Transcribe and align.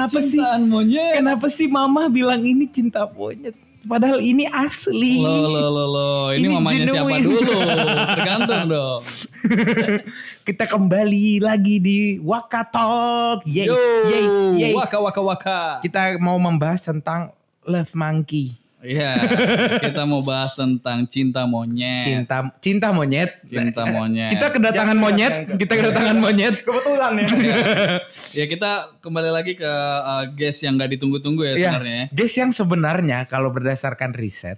kenapa 0.00 0.18
sih? 0.18 0.40
Monyet. 0.64 1.12
Kenapa 1.20 1.46
sih 1.46 1.68
mama 1.68 2.08
bilang 2.08 2.40
ini 2.40 2.64
cinta 2.64 3.04
monyet? 3.04 3.52
Padahal 3.80 4.20
ini 4.20 4.44
asli. 4.44 5.24
Lo 5.24 5.48
lo 5.48 5.60
lo 5.66 5.84
lo. 5.88 6.10
Ini, 6.30 6.44
Ini 6.44 6.46
mamanya 6.52 6.84
siapa 6.86 7.16
genuine. 7.16 7.24
dulu? 7.24 7.52
Tergantung 8.16 8.62
dong. 8.68 9.00
Kita 10.52 10.64
kembali 10.68 11.40
lagi 11.40 11.80
di 11.80 11.98
Waka 12.20 12.60
Talk. 12.68 13.48
Yeay, 13.48 13.72
Yo, 13.72 13.76
yeay, 14.04 14.24
yeay. 14.60 14.72
waka 14.76 15.00
waka 15.00 15.20
waka. 15.24 15.58
Kita 15.80 16.12
mau 16.20 16.36
membahas 16.36 16.84
tentang 16.84 17.32
Love 17.64 17.96
Monkey. 17.96 18.59
Iya, 18.80 19.28
kita 19.84 20.08
mau 20.08 20.24
bahas 20.24 20.56
tentang 20.56 21.04
cinta 21.04 21.44
monyet. 21.44 22.00
Cinta 22.00 22.48
cinta 22.64 22.88
monyet. 22.90 23.36
Cinta 23.44 23.84
monyet. 23.94 24.32
Kita 24.32 24.46
kedatangan 24.48 24.76
Jangan 24.80 24.96
monyet. 24.96 25.32
Kita 25.60 25.72
kedatangan 25.76 26.16
monyet. 26.16 26.54
Kebetulan 26.64 27.12
ya. 27.20 27.28
ya. 27.44 27.56
Ya, 28.32 28.44
kita 28.48 28.70
kembali 29.04 29.30
lagi 29.30 29.52
ke 29.60 29.68
uh, 29.68 30.24
guest 30.32 30.64
yang 30.64 30.80
gak 30.80 30.96
ditunggu-tunggu 30.96 31.44
ya 31.44 31.52
Iya. 31.52 31.68
sebenarnya. 31.76 31.96
ya. 32.00 32.06
Guys 32.16 32.34
yang 32.40 32.50
sebenarnya 32.56 33.18
kalau 33.28 33.52
berdasarkan 33.52 34.16
riset, 34.16 34.56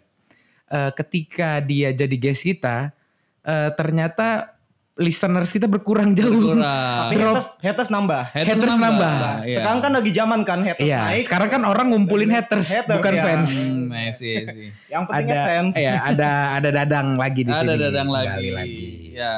eh, 0.70 0.90
ketika 0.94 1.58
dia 1.58 1.90
jadi 1.90 2.14
guest 2.14 2.46
kita, 2.46 2.94
eh, 3.42 3.70
ternyata 3.74 4.54
listeners 4.92 5.48
kita 5.48 5.64
berkurang 5.64 6.12
jauh. 6.12 6.52
Berkurang. 6.52 6.60
Tapi 7.08 7.14
haters, 7.16 7.46
haters 7.64 7.88
nambah. 7.88 8.22
Haters 8.28 8.76
nambah. 8.76 9.12
Iya. 9.40 9.56
Sekarang 9.56 9.80
kan 9.80 9.90
lagi 9.96 10.10
zaman 10.12 10.40
kan 10.44 10.58
haters 10.60 10.84
Iya, 10.84 11.00
naik. 11.08 11.24
sekarang 11.24 11.48
kan 11.48 11.62
orang 11.64 11.86
ngumpulin 11.88 12.28
haters, 12.28 12.68
Haters, 12.68 13.00
bukan 13.00 13.12
ya. 13.16 13.22
fans. 13.24 13.50
Hmm, 13.56 13.88
I 13.88 14.12
see, 14.12 14.32
I 14.36 14.44
see. 14.52 14.68
Yang 14.92 15.02
penting 15.08 15.24
Ada, 15.24 15.32
AdSense. 15.40 15.74
ya, 15.80 15.92
ada, 15.96 16.30
ada 16.60 16.68
dadang 16.68 17.08
lagi 17.16 17.40
di 17.40 17.52
sini. 17.52 17.64
Ada 17.64 17.74
dadang 17.88 18.08
Kembali 18.12 18.50
lagi. 18.52 18.84
Ya. 19.16 19.34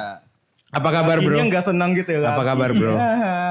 Apa 0.74 0.88
kabar 0.91 1.16
bro? 1.22 1.30
Laginya 1.38 1.44
nggak 1.55 1.64
senang 1.70 1.91
gitu 1.94 2.11
ya. 2.11 2.34
Apa 2.34 2.42
kabar, 2.42 2.70
bro? 2.74 2.94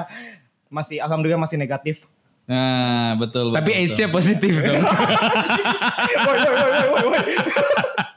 masih 0.75 0.99
alhamdulillah 0.99 1.39
masih 1.39 1.55
negatif. 1.55 2.03
Nah, 2.43 3.15
betul. 3.15 3.55
Tapi 3.55 3.71
betul, 3.71 3.79
AIDS-nya 3.88 4.07
positif 4.11 4.51
dong. 4.51 4.83
Woi, 6.27 6.38
woi, 6.43 6.55
woi, 6.59 6.71
woi, 6.91 7.05
woi. 7.15 7.21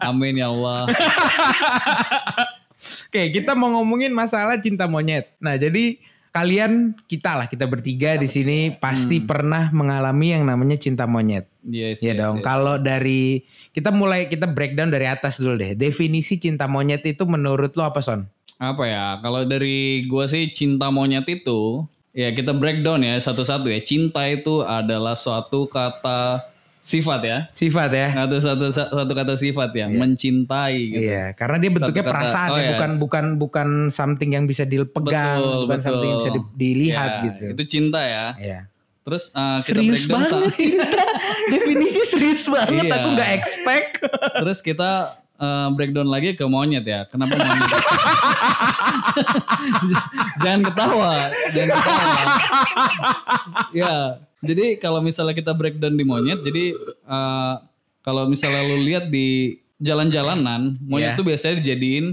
Amin 0.02 0.34
ya 0.34 0.50
Allah. 0.50 0.90
Oke, 3.08 3.22
kita 3.32 3.52
mau 3.54 3.70
ngomongin 3.74 4.12
masalah 4.12 4.58
cinta 4.58 4.84
monyet. 4.86 5.30
Nah, 5.38 5.54
jadi 5.56 5.98
kalian 6.36 6.92
kita 7.08 7.32
lah 7.32 7.46
kita 7.48 7.64
bertiga 7.64 8.20
di 8.20 8.28
sini 8.28 8.68
pasti 8.76 9.24
pernah 9.24 9.72
mengalami 9.72 10.36
yang 10.36 10.44
namanya 10.44 10.76
cinta 10.76 11.08
monyet. 11.08 11.48
Yes, 11.64 12.04
Ya 12.04 12.12
yes, 12.12 12.20
dong. 12.20 12.36
yes. 12.40 12.44
Kalau 12.44 12.76
dari 12.76 13.40
kita 13.72 13.88
mulai 13.88 14.28
kita 14.28 14.44
breakdown 14.44 14.92
dari 14.92 15.08
atas 15.08 15.40
dulu 15.40 15.56
deh. 15.56 15.72
Definisi 15.72 16.36
cinta 16.36 16.68
monyet 16.68 17.00
itu 17.08 17.24
menurut 17.24 17.72
lo 17.72 17.88
apa 17.88 18.04
son? 18.04 18.28
Apa 18.60 18.84
ya? 18.84 19.04
Kalau 19.24 19.48
dari 19.48 20.04
gua 20.04 20.28
sih 20.28 20.52
cinta 20.52 20.92
monyet 20.92 21.24
itu 21.24 21.88
ya 22.12 22.32
kita 22.32 22.52
breakdown 22.52 23.00
ya 23.00 23.16
satu-satu 23.16 23.72
ya. 23.72 23.80
Cinta 23.80 24.28
itu 24.28 24.60
adalah 24.60 25.16
suatu 25.16 25.64
kata 25.68 26.44
sifat 26.86 27.20
ya. 27.26 27.38
Sifat 27.50 27.90
ya. 27.90 28.06
Satu 28.14 28.36
satu 28.38 28.66
satu 28.70 29.12
kata 29.12 29.34
sifat 29.34 29.74
ya, 29.74 29.86
mencintai 29.90 30.78
gitu. 30.94 31.02
Iya, 31.02 31.34
karena 31.34 31.56
dia 31.58 31.70
bentuknya 31.74 31.98
Satu 31.98 32.06
kata, 32.06 32.14
perasaan 32.14 32.48
oh 32.48 32.54
ya, 32.54 32.62
yes. 32.62 32.70
bukan 32.70 32.90
bukan 33.02 33.24
bukan 33.42 33.68
something 33.90 34.30
yang 34.38 34.46
bisa 34.46 34.62
dipegang, 34.62 35.42
Betul, 35.42 35.58
bukan 35.66 35.78
something 35.82 36.08
yang 36.08 36.18
bisa 36.22 36.32
di- 36.32 36.52
dilihat 36.54 37.10
Ya, 37.10 37.24
gitu. 37.26 37.44
Itu 37.58 37.62
cinta 37.66 38.00
ya. 38.06 38.26
Iya. 38.38 38.60
Terus 39.02 39.30
uh, 39.34 39.58
kita 39.62 39.82
Serius 39.82 40.02
banget 40.06 40.30
cinta. 40.54 40.86
Definisi 41.54 42.00
serius 42.06 42.42
banget. 42.46 42.86
Iya. 42.86 42.94
Aku 43.02 43.08
nggak 43.14 43.30
expect. 43.34 43.90
Terus 44.42 44.58
kita 44.62 44.90
uh, 45.38 45.68
breakdown 45.74 46.06
lagi 46.06 46.34
ke 46.34 46.42
monyet 46.46 46.82
ya. 46.82 47.06
Kenapa 47.06 47.38
monyet? 47.42 47.66
jangan 50.42 50.60
ketawa, 50.66 51.30
jangan 51.54 51.70
ketawa. 51.78 52.12
ya, 53.72 53.94
jadi 54.40 54.76
kalau 54.76 55.00
misalnya 55.00 55.32
kita 55.32 55.52
breakdown 55.52 55.94
di 55.94 56.04
monyet, 56.04 56.40
jadi 56.40 56.76
uh, 57.04 57.62
kalau 58.00 58.26
misalnya 58.26 58.62
lu 58.62 58.80
lihat 58.80 59.08
di 59.08 59.56
jalan-jalanan, 59.76 60.76
monyet 60.82 61.12
Iya. 61.12 61.18
tuh 61.18 61.24
biasanya 61.24 61.54
dijadiin 61.60 62.06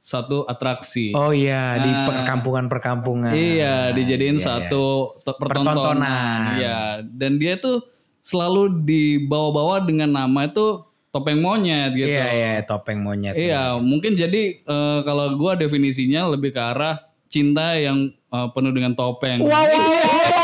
satu 0.00 0.44
atraksi. 0.44 1.12
Oh 1.12 1.30
iya, 1.30 1.76
di 1.76 1.90
Nah. 1.90 2.04
perkampungan-perkampungan. 2.04 3.32
Iya, 3.32 3.92
dijadiin 3.92 4.36
Iya, 4.36 4.40
iya. 4.40 4.48
satu 4.64 4.84
to- 5.20 5.36
pertontonan. 5.36 5.76
Pertontonan. 6.00 6.40
Iya, 6.56 6.78
dan 7.04 7.36
dia 7.36 7.54
tuh 7.56 7.84
selalu 8.22 8.84
dibawa-bawa 8.84 9.84
dengan 9.84 10.08
nama 10.10 10.44
itu 10.44 10.84
topeng 11.08 11.40
monyet 11.40 11.92
gitu. 11.92 12.08
Iya, 12.08 12.28
iya, 12.30 12.50
topeng 12.62 13.00
monyet. 13.00 13.36
Iya, 13.36 13.76
mungkin 13.76 14.16
jadi 14.16 14.60
eh, 14.60 14.98
kalau 15.02 15.36
gua 15.36 15.54
definisinya 15.54 16.28
lebih 16.28 16.52
ke 16.52 16.60
arah 16.60 17.00
cinta 17.28 17.76
yang 17.76 18.08
eh, 18.08 18.48
penuh 18.52 18.72
dengan 18.72 18.92
topeng. 18.92 19.44
Wow, 19.44 19.48
wow, 19.48 19.64
wow. 19.68 20.37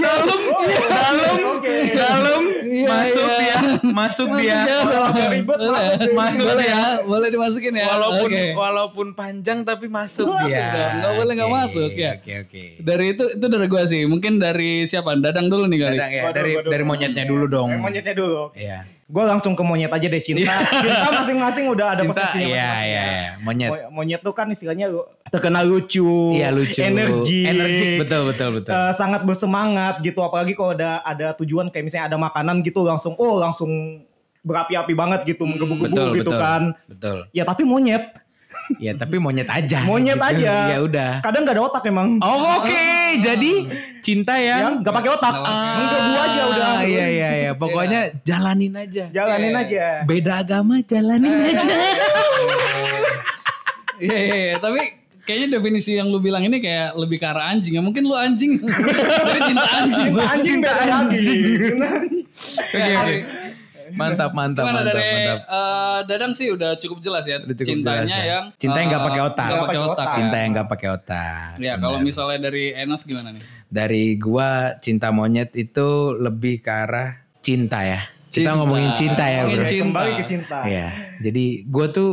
Dalam, 0.00 0.40
dalam, 0.88 1.36
dalam, 1.94 2.42
Iya, 2.70 2.86
masuk 2.86 3.26
iya. 3.26 3.36
dia, 3.36 3.58
masuk 3.90 4.28
dia. 4.38 4.58
Ribet 5.28 5.58
masuk 6.14 6.46
dia. 6.54 6.70
ya, 6.70 6.82
boleh 7.02 7.28
dimasukin 7.28 7.74
ya. 7.74 7.86
Walaupun 7.90 8.30
walaupun 8.54 9.06
panjang 9.18 9.66
tapi 9.66 9.90
masuk, 9.90 10.30
dia. 10.46 10.94
nggak 11.02 11.12
boleh 11.18 11.32
nggak 11.34 11.50
masuk, 11.50 11.90
ya. 11.98 12.22
Oke, 12.22 12.32
oke. 12.46 12.64
Dari 12.78 13.06
itu 13.18 13.24
itu 13.36 13.46
dari 13.50 13.66
gua 13.66 13.82
sih. 13.90 14.06
Mungkin 14.06 14.38
dari 14.38 14.86
siapa? 14.86 15.18
Dadang 15.18 15.50
dulu 15.50 15.66
nih 15.66 15.78
kali. 15.82 15.96
Dadang 15.98 16.12
ya, 16.14 16.22
dari 16.30 16.52
dari 16.62 16.84
monyetnya 16.86 17.24
dulu 17.26 17.44
dong. 17.50 17.68
Monyetnya 17.74 18.14
dulu. 18.14 18.54
Iya. 18.54 18.99
Gue 19.10 19.24
langsung 19.26 19.58
ke 19.58 19.62
monyet 19.66 19.90
aja 19.90 20.06
deh 20.06 20.22
cinta. 20.22 20.62
cinta 20.70 21.10
masing-masing 21.10 21.66
udah 21.66 21.98
ada 21.98 22.02
Cinta, 22.06 22.14
persepsinya 22.14 22.46
iya, 22.46 22.54
masing-masing 22.62 22.86
iya, 22.86 23.02
ya. 23.02 23.10
iya. 23.10 23.30
Monyet. 23.42 23.70
Mo- 23.74 23.90
Monyet 23.90 24.20
tuh 24.22 24.30
kan 24.30 24.46
istilahnya 24.46 24.86
terkenal 25.28 25.66
lucu, 25.66 26.38
Iya 26.38 26.54
lucu. 26.54 26.78
energi, 26.78 27.42
Energik, 27.42 28.06
betul, 28.06 28.22
betul, 28.30 28.48
betul. 28.56 28.70
eh, 28.70 28.92
sangat 28.94 29.26
bersemangat 29.26 29.98
gitu. 30.00 30.22
Apalagi 30.22 30.54
kalau 30.54 30.78
ada 30.78 31.02
ada 31.02 31.34
tujuan 31.42 31.66
kayak 31.68 31.90
misalnya 31.90 32.06
ada 32.06 32.18
makanan 32.22 32.62
gitu 32.62 32.86
langsung 32.86 33.18
oh 33.18 33.42
langsung 33.42 33.70
berapi-api 34.40 34.94
banget 34.94 35.20
gitu, 35.26 35.42
menggebu-gebu 35.44 36.14
gitu 36.14 36.30
betul. 36.30 36.38
kan. 36.38 36.62
Betul. 36.86 37.18
Ya 37.34 37.42
tapi 37.42 37.66
monyet, 37.66 38.14
Ya 38.84 38.92
tapi 38.94 39.16
monyet 39.16 39.46
aja. 39.46 39.82
Monyet 39.82 40.14
gitu. 40.14 40.30
aja. 40.30 40.54
Ya 40.68 40.78
udah. 40.80 41.12
kadang 41.20 41.42
nggak 41.42 41.56
ada 41.56 41.64
otak 41.64 41.82
emang. 41.84 42.16
Oh, 42.18 42.58
oke. 42.58 42.84
Jadi 43.18 43.52
cinta 44.00 44.34
Ya, 44.34 44.62
yang 44.62 44.80
nggak 44.80 44.94
pakai 44.94 45.10
otak, 45.10 45.34
Nggak 45.34 45.44
pakai. 45.44 45.76
menggebu 45.76 46.14
aja 46.16 46.40
udah. 46.46 46.68
Ah, 46.70 46.82
Iya 46.82 47.06
iya 47.08 47.30
iya. 47.36 47.50
Pokoknya 47.52 48.00
jalanin 48.22 48.72
aja. 48.72 49.04
Jalanin 49.08 49.50
Iya. 49.50 49.60
aja. 49.60 49.84
Beda 50.04 50.32
agama 50.38 50.74
jalanin 50.82 51.34
aja. 51.44 51.68
Iya, 54.00 54.16
iya, 54.16 54.36
iya. 54.40 54.54
Tapi 54.56 54.80
kayaknya 55.22 55.60
definisi 55.60 55.92
yang 55.92 56.08
lu 56.08 56.18
bilang 56.18 56.40
ini 56.40 56.56
kayak 56.56 56.96
lebih 56.96 57.20
ke 57.20 57.26
arah 57.26 57.52
anjing 57.52 57.76
ya. 57.76 57.82
Mungkin 57.84 58.00
lu 58.00 58.16
anjing. 58.16 58.56
Jadi 59.28 59.40
cinta 59.44 59.66
anjing. 59.76 60.08
Cinta 60.08 60.24
anjing 60.32 60.58
beda 60.58 60.84
lagi. 60.88 61.20
Oke 62.56 62.80
oke. 62.96 63.16
Mantap 63.92 64.30
mantap 64.30 64.64
Gimana 64.64 64.78
mantap 64.80 64.92
dari 64.92 65.08
mantap. 65.08 65.38
eh, 65.42 65.98
Dadang 66.04 66.32
sih 66.32 66.46
udah 66.48 66.70
cukup 66.76 66.98
jelas 67.00 67.24
ya. 67.24 67.36
Udah 67.38 67.54
cukup 67.54 67.68
Cintanya 67.68 68.02
jelas 68.02 68.12
ya. 68.12 68.24
yang 68.26 68.44
Cinta 68.54 68.76
yang 68.76 68.88
nggak 68.88 68.98
eh, 68.98 69.08
pakai 69.08 69.22
otak. 69.22 69.46
nggak 69.46 69.62
pakai 69.64 69.80
otak. 69.82 70.06
Cinta 70.12 70.32
ya. 70.32 70.40
yang 70.40 70.50
nggak 70.52 70.68
pakai 70.68 70.88
otak. 70.90 71.50
Ya, 71.56 71.74
kalau 71.76 71.98
misalnya 71.98 72.38
dari 72.42 72.64
Enos 72.72 73.02
gimana 73.02 73.30
nih? 73.30 73.44
dari 73.66 74.04
gua 74.14 74.50
cinta 74.76 75.08
monyet 75.08 75.54
itu 75.54 75.88
lebih 76.12 76.58
ke 76.58 76.70
arah 76.70 77.08
cinta 77.40 77.80
ya. 77.80 78.02
Kita 78.26 78.46
Cinta. 78.46 78.50
ngomongin 78.56 78.90
cinta 78.94 79.24
ya, 79.24 79.42
Ngomongin 79.42 79.58
Bro. 79.58 79.68
cinta. 79.68 79.84
Kembali 79.86 80.10
ke 80.12 80.24
cinta. 80.24 80.58
Iya. 80.62 80.88
Jadi 81.20 81.44
gua 81.64 81.86
tuh 81.88 82.10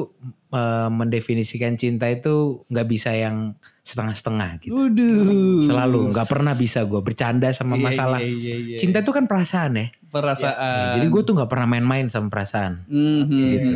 eh, 0.49 0.89
mendefinisikan 0.89 1.73
cinta 1.73 2.05
itu 2.07 2.35
nggak 2.67 2.87
bisa 2.87 3.11
yang 3.11 3.57
setengah-setengah 3.87 4.49
gitu. 4.59 4.75
Waduh. 4.75 5.63
Selalu 5.63 5.99
nggak 6.11 6.28
pernah 6.28 6.51
bisa 6.51 6.84
gua 6.84 6.99
bercanda 6.99 7.47
sama 7.51 7.73
Iya, 7.73 7.84
masalah. 7.84 8.19
iya, 8.19 8.28
iya, 8.28 8.55
iya. 8.59 8.78
Cinta 8.78 8.99
itu 8.99 9.11
kan 9.11 9.23
perasaan 9.25 9.72
ya. 9.73 9.87
perasaan. 10.07 10.55
Ya, 10.55 10.93
jadi 10.97 11.07
gue 11.07 11.22
tuh 11.22 11.35
nggak 11.35 11.47
pernah 11.47 11.67
main-main 11.67 12.07
sama 12.07 12.28
perasaan. 12.28 12.87
Mhm. 12.87 13.43
Gitu. 13.51 13.73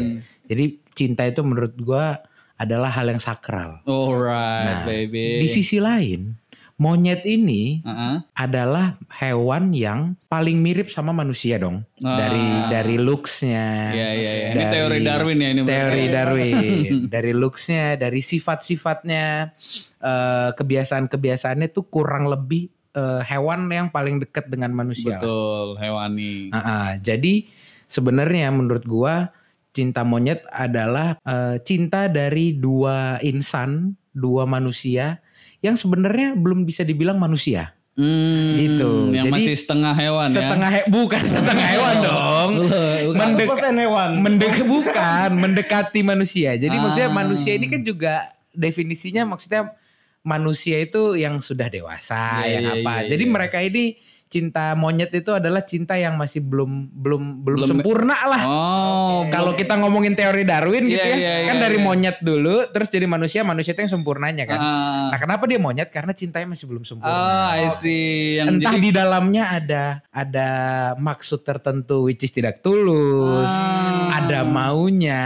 Jadi 0.48 0.66
cinta 0.92 1.24
itu 1.24 1.40
menurut 1.42 1.76
gua 1.78 2.24
adalah 2.56 2.88
hal 2.90 3.08
yang 3.08 3.20
sakral. 3.20 3.80
Alright, 3.84 4.66
Nah, 4.66 4.80
baby. 4.86 5.42
Di 5.42 5.48
sisi 5.50 5.78
lain, 5.78 6.36
monyet 6.82 7.22
ini 7.30 7.86
Heeh. 7.86 8.26
adalah 8.34 8.98
hewan 9.14 9.70
yang 9.70 10.18
paling 10.26 10.58
mirip 10.58 10.90
sama 10.90 11.14
manusia 11.14 11.62
dong. 11.62 11.86
Ah. 12.02 12.18
Dari 12.18 12.46
dari 12.74 12.96
looksnya. 12.98 13.94
Iya, 13.94 14.10
iya. 14.18 14.32
Ini 14.50 14.56
dari 14.58 14.74
teori 14.74 14.98
Darwin 15.06 15.38
ya 15.38 15.50
ini. 15.54 15.62
Teori. 15.62 16.04
Darwin. 16.18 16.58
dari 17.06 17.32
looksnya, 17.38 18.02
dari 18.02 18.18
sifat-sifatnya, 18.26 19.54
eh, 20.02 20.50
kebiasaan-kebiasaannya 20.58 21.70
tuh 21.70 21.86
kurang 21.86 22.26
lebih 22.26 22.74
eh, 22.98 23.22
hewan 23.30 23.70
yang 23.70 23.94
paling 23.94 24.18
dekat 24.18 24.50
dengan 24.50 24.74
manusia. 24.74 25.22
Betul, 25.22 25.78
hewani. 25.78 26.50
Ah, 26.50 26.58
ah. 26.58 26.90
jadi 26.98 27.46
sebenarnya 27.86 28.50
menurut 28.50 28.82
gua 28.90 29.30
cinta 29.72 30.02
monyet 30.02 30.42
adalah 30.50 31.22
eh, 31.22 31.62
cinta 31.62 32.10
dari 32.10 32.58
dua 32.58 33.22
insan, 33.22 33.94
dua 34.18 34.50
manusia 34.50 35.22
yang 35.62 35.74
sebenarnya 35.74 36.34
belum 36.34 36.64
bisa 36.64 36.82
dibilang 36.82 37.16
manusia. 37.16 37.74
Hmm, 37.92 38.56
Gitu. 38.56 39.12
Yang 39.12 39.26
Jadi, 39.26 39.36
masih 39.36 39.56
setengah 39.58 39.94
hewan 39.94 40.30
setengah 40.30 40.70
he- 40.72 40.88
bukan 40.88 41.24
setengah 41.24 41.68
hewan 41.68 41.96
dong. 42.08 42.50
ya. 42.66 43.12
Mendek- 43.12 43.50
100% 43.52 43.76
hewan. 43.78 44.10
Mendek 44.18 44.56
bukan 44.74 45.30
mendekati 45.34 46.02
manusia. 46.02 46.56
Jadi 46.56 46.72
Ah. 46.72 46.82
maksudnya 46.82 47.10
manusia 47.10 47.52
ini 47.52 47.68
kan 47.68 47.82
juga 47.82 48.14
definisinya 48.52 49.24
maksudnya 49.26 49.76
manusia 50.22 50.78
itu 50.78 51.16
yang 51.16 51.40
sudah 51.40 51.68
dewasa, 51.68 52.42
Iya, 52.42 52.52
yang 52.54 52.64
iya, 52.64 52.74
apa. 52.80 52.94
iya, 53.00 53.10
Jadi 53.10 53.24
iya. 53.24 53.32
mereka 53.32 53.58
ini 53.60 53.84
cinta 54.32 54.72
monyet 54.74 55.12
itu 55.12 55.28
adalah 55.30 55.60
cinta 55.62 55.94
yang 55.94 56.16
masih 56.16 56.40
belum 56.40 56.88
belum 56.90 57.44
belum, 57.44 57.60
Belum- 57.60 57.70
sempurna 57.70 58.16
lah. 58.24 58.42
Oh, 58.42 59.20
Kalau 59.28 59.52
kita 59.54 59.76
ngomongin 59.76 60.16
teori 60.16 60.42
Darwin 60.42 60.88
gitu 60.88 61.04
Iya, 61.04 61.20
ya, 61.20 61.34
iya, 61.44 61.48
kan 61.52 61.60
iya, 61.60 61.62
dari 61.62 61.78
iya. 61.78 61.84
monyet 61.84 62.18
dulu, 62.18 62.72
terus 62.72 62.88
jadi 62.88 63.04
manusia, 63.06 63.44
manusia 63.44 63.76
itu 63.76 63.84
yang 63.84 63.92
sempurnanya 63.92 64.48
kan. 64.48 64.56
Ah, 64.56 65.10
Nah, 65.12 65.20
kenapa 65.20 65.44
dia 65.44 65.60
monyet? 65.60 65.92
Karena 65.92 66.16
cintanya 66.16 66.48
masih 66.48 66.64
belum 66.66 66.82
sempurna. 66.82 67.12
ah, 67.12 67.60
I 67.60 67.68
see. 67.70 68.40
Yang 68.40 68.48
Entah 68.56 68.72
jadi 68.72 68.80
di 68.80 68.90
dalamnya 68.90 69.44
ada 69.52 69.84
ada 70.10 70.50
maksud 70.96 71.44
tertentu 71.44 72.08
which 72.08 72.24
is 72.24 72.32
tidak 72.32 72.64
tulus, 72.64 73.52
Ah. 73.52 74.16
ada 74.16 74.42
maunya. 74.42 75.24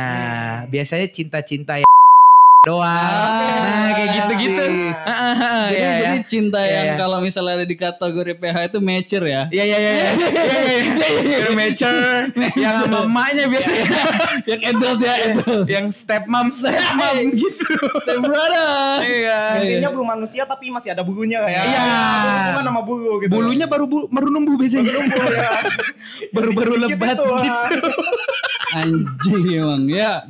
Biasanya 0.66 1.06
cinta-cinta 1.08 1.78
yang 1.78 1.86
doang. 2.66 2.82
Ah, 2.82 3.62
nah, 3.62 3.90
kayak 3.94 4.10
gitu-gitu. 4.18 4.66
I 4.66 4.70
see. 4.70 4.84
Jadi, 5.06 5.74
Iya, 5.76 5.92
jadi 5.96 6.18
ya. 6.18 6.26
cinta 6.26 6.60
Iya, 6.60 6.74
yang 6.74 6.86
iya. 6.86 6.96
kalau 6.98 7.18
misalnya 7.22 7.54
ada 7.56 7.66
di 7.66 7.76
kategori 7.76 8.34
PH 8.36 8.56
itu 8.68 8.80
mature 8.82 9.26
ya. 9.26 9.42
Iya 9.50 9.64
iya 9.64 9.78
iya 9.78 9.92
iya. 9.94 10.10
Iya 10.16 10.60
iya 10.66 11.38
iya. 11.46 11.50
Mature, 11.54 12.18
yang 12.58 12.76
sama 12.82 13.00
emaknya 13.06 13.44
biasanya. 13.48 13.86
yang 14.50 14.62
adult 14.66 15.00
ya, 15.00 15.14
adult. 15.30 15.66
yang 15.70 15.86
step 15.90 16.24
mom, 16.26 16.50
step 16.50 16.74
mom 16.98 17.18
gitu. 17.34 17.70
Step 18.02 18.20
brother. 18.20 19.06
Iya. 19.06 19.40
Intinya 19.62 19.90
belum 19.94 20.08
manusia 20.18 20.44
tapi 20.44 20.74
masih 20.74 20.90
ada 20.92 21.06
bulunya 21.06 21.40
ya. 21.46 21.62
Iya. 21.64 21.86
Hubungan 22.50 22.66
sama 22.66 22.82
bulu 22.82 23.12
gitu. 23.22 23.32
Bulunya 23.32 23.66
baru 23.70 23.86
baru 24.10 24.28
numbuh 24.34 24.56
biasanya. 24.58 24.92
Bulu 24.92 25.30
ya. 25.30 25.52
Baru-baru 26.34 26.74
lebat 26.82 27.16
itu, 27.16 27.26
gitu. 27.46 27.90
Anjing 28.74 29.46
emang 29.54 29.86
ya. 29.86 30.26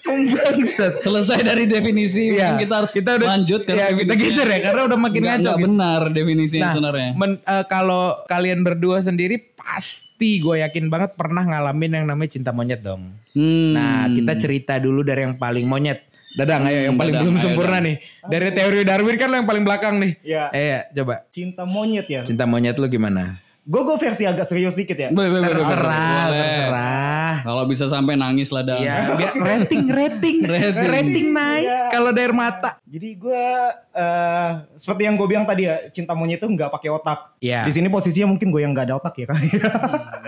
Bangsat. 0.00 0.98
Selesai 0.98 1.42
dari 1.42 1.64
definisi, 1.64 2.30
Iya. 2.30 2.54
mungkin 2.54 2.62
kita 2.62 2.74
harus 2.76 2.92
Kita 2.92 3.10
udah 3.14 3.28
lanjut 3.30 3.60
ke 3.60 3.70
ya, 3.70 3.86
kita 3.88 3.98
definisi. 4.06 4.22
geser 4.22 4.46
ya 4.46 4.58
karena 4.62 4.82
udah 4.86 4.98
makin 4.98 5.20
ngaco 5.22 5.42
gitu. 5.50 5.64
benar 5.64 6.00
definisinya 6.08 6.62
Nah, 6.62 6.72
sebenarnya. 6.72 7.10
men- 7.14 7.42
eh, 7.42 7.64
kalau 7.66 8.02
kalian 8.24 8.60
berdua 8.60 9.00
sendiri 9.00 9.36
pasti 9.54 10.38
gue 10.38 10.60
yakin 10.60 10.86
banget 10.86 11.12
pernah 11.14 11.42
ngalamin 11.42 11.90
yang 11.94 12.06
namanya 12.06 12.30
cinta 12.30 12.50
monyet 12.50 12.80
dong. 12.80 13.12
Hmm. 13.32 13.72
Nah, 13.72 14.06
kita 14.06 14.32
cerita 14.38 14.76
dulu 14.76 15.00
dari 15.00 15.22
yang 15.22 15.34
paling 15.34 15.64
monyet. 15.64 16.04
Dadang, 16.34 16.66
ayo 16.66 16.82
yang 16.82 16.90
Hmm, 16.90 16.98
paling 16.98 17.14
Dadang, 17.14 17.24
belum 17.24 17.36
ayo, 17.36 17.44
sempurna 17.44 17.70
Dadang. 17.72 17.86
nih. 17.86 17.96
Dari 18.26 18.48
teori 18.50 18.78
Darwin 18.82 19.16
kan 19.16 19.28
lo 19.28 19.36
yang 19.36 19.46
paling 19.46 19.62
belakang 19.62 19.94
nih. 19.96 20.12
Iya. 20.20 20.44
Eh, 20.50 20.66
ya, 20.68 20.80
coba. 20.92 21.14
Cinta 21.30 21.62
monyet 21.64 22.06
ya. 22.06 22.20
Cinta 22.22 22.42
monyet 22.42 22.74
lu 22.74 22.86
gimana? 22.86 23.38
Gue 23.62 23.80
gue 23.80 23.96
versi 23.96 24.26
agak 24.26 24.42
serius 24.42 24.74
dikit 24.74 24.92
ya. 24.92 25.08
Boleh, 25.08 25.40
Terserah, 25.40 26.26
boleh. 26.26 26.36
terserah. 26.36 27.03
Kalau 27.40 27.64
bisa 27.64 27.84
sampai 27.84 28.14
nangis 28.14 28.48
lah 28.48 28.60
dah. 28.60 28.76
Iya, 28.76 28.94
biar 29.12 29.32
rating, 29.34 29.84
rating, 29.86 30.36
Rating. 30.54 30.86
rating 30.86 31.26
naik 31.30 31.64
Iya. 31.64 31.80
kalau 31.88 32.10
dari 32.10 32.30
mata. 32.30 32.76
Jadi 32.84 33.08
gue 33.16 33.44
eh 33.90 34.50
seperti 34.76 35.02
yang 35.02 35.14
gue 35.14 35.24
bilang 35.24 35.42
tadi 35.42 35.64
ya, 35.64 35.88
cinta 35.88 36.12
monyet 36.12 36.36
itu 36.36 36.46
nggak 36.46 36.70
pakai 36.70 36.90
otak. 36.90 37.34
Iya. 37.38 37.64
Di 37.64 37.72
sini 37.72 37.88
posisinya 37.88 38.28
mungkin 38.28 38.48
gue 38.48 38.60
yang 38.60 38.70
nggak 38.70 38.86
ada 38.86 38.96
otak 38.96 39.14
ya 39.16 39.26
kan. 39.26 39.40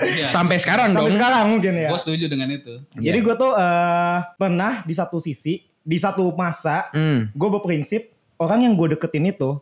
Iya. 0.00 0.26
Sampai 0.35 0.56
sekarang 0.56 0.91
Sampai 0.91 1.06
dong. 1.06 1.14
sekarang 1.14 1.44
mungkin 1.49 1.73
ya. 1.76 1.88
Gue 1.88 2.00
setuju 2.00 2.25
dengan 2.26 2.49
itu. 2.50 2.81
Jadi 2.93 3.19
gue 3.20 3.35
tuh 3.37 3.53
eh, 3.53 4.19
pernah 4.35 4.81
di 4.82 4.93
satu 4.93 5.19
sisi, 5.19 5.61
di 5.79 5.97
satu 5.97 6.32
masa, 6.32 6.88
Hmm. 6.91 7.29
gue 7.31 7.49
berprinsip 7.49 8.08
orang 8.37 8.64
yang 8.64 8.75
gue 8.75 8.93
deketin 8.93 9.29
itu, 9.29 9.61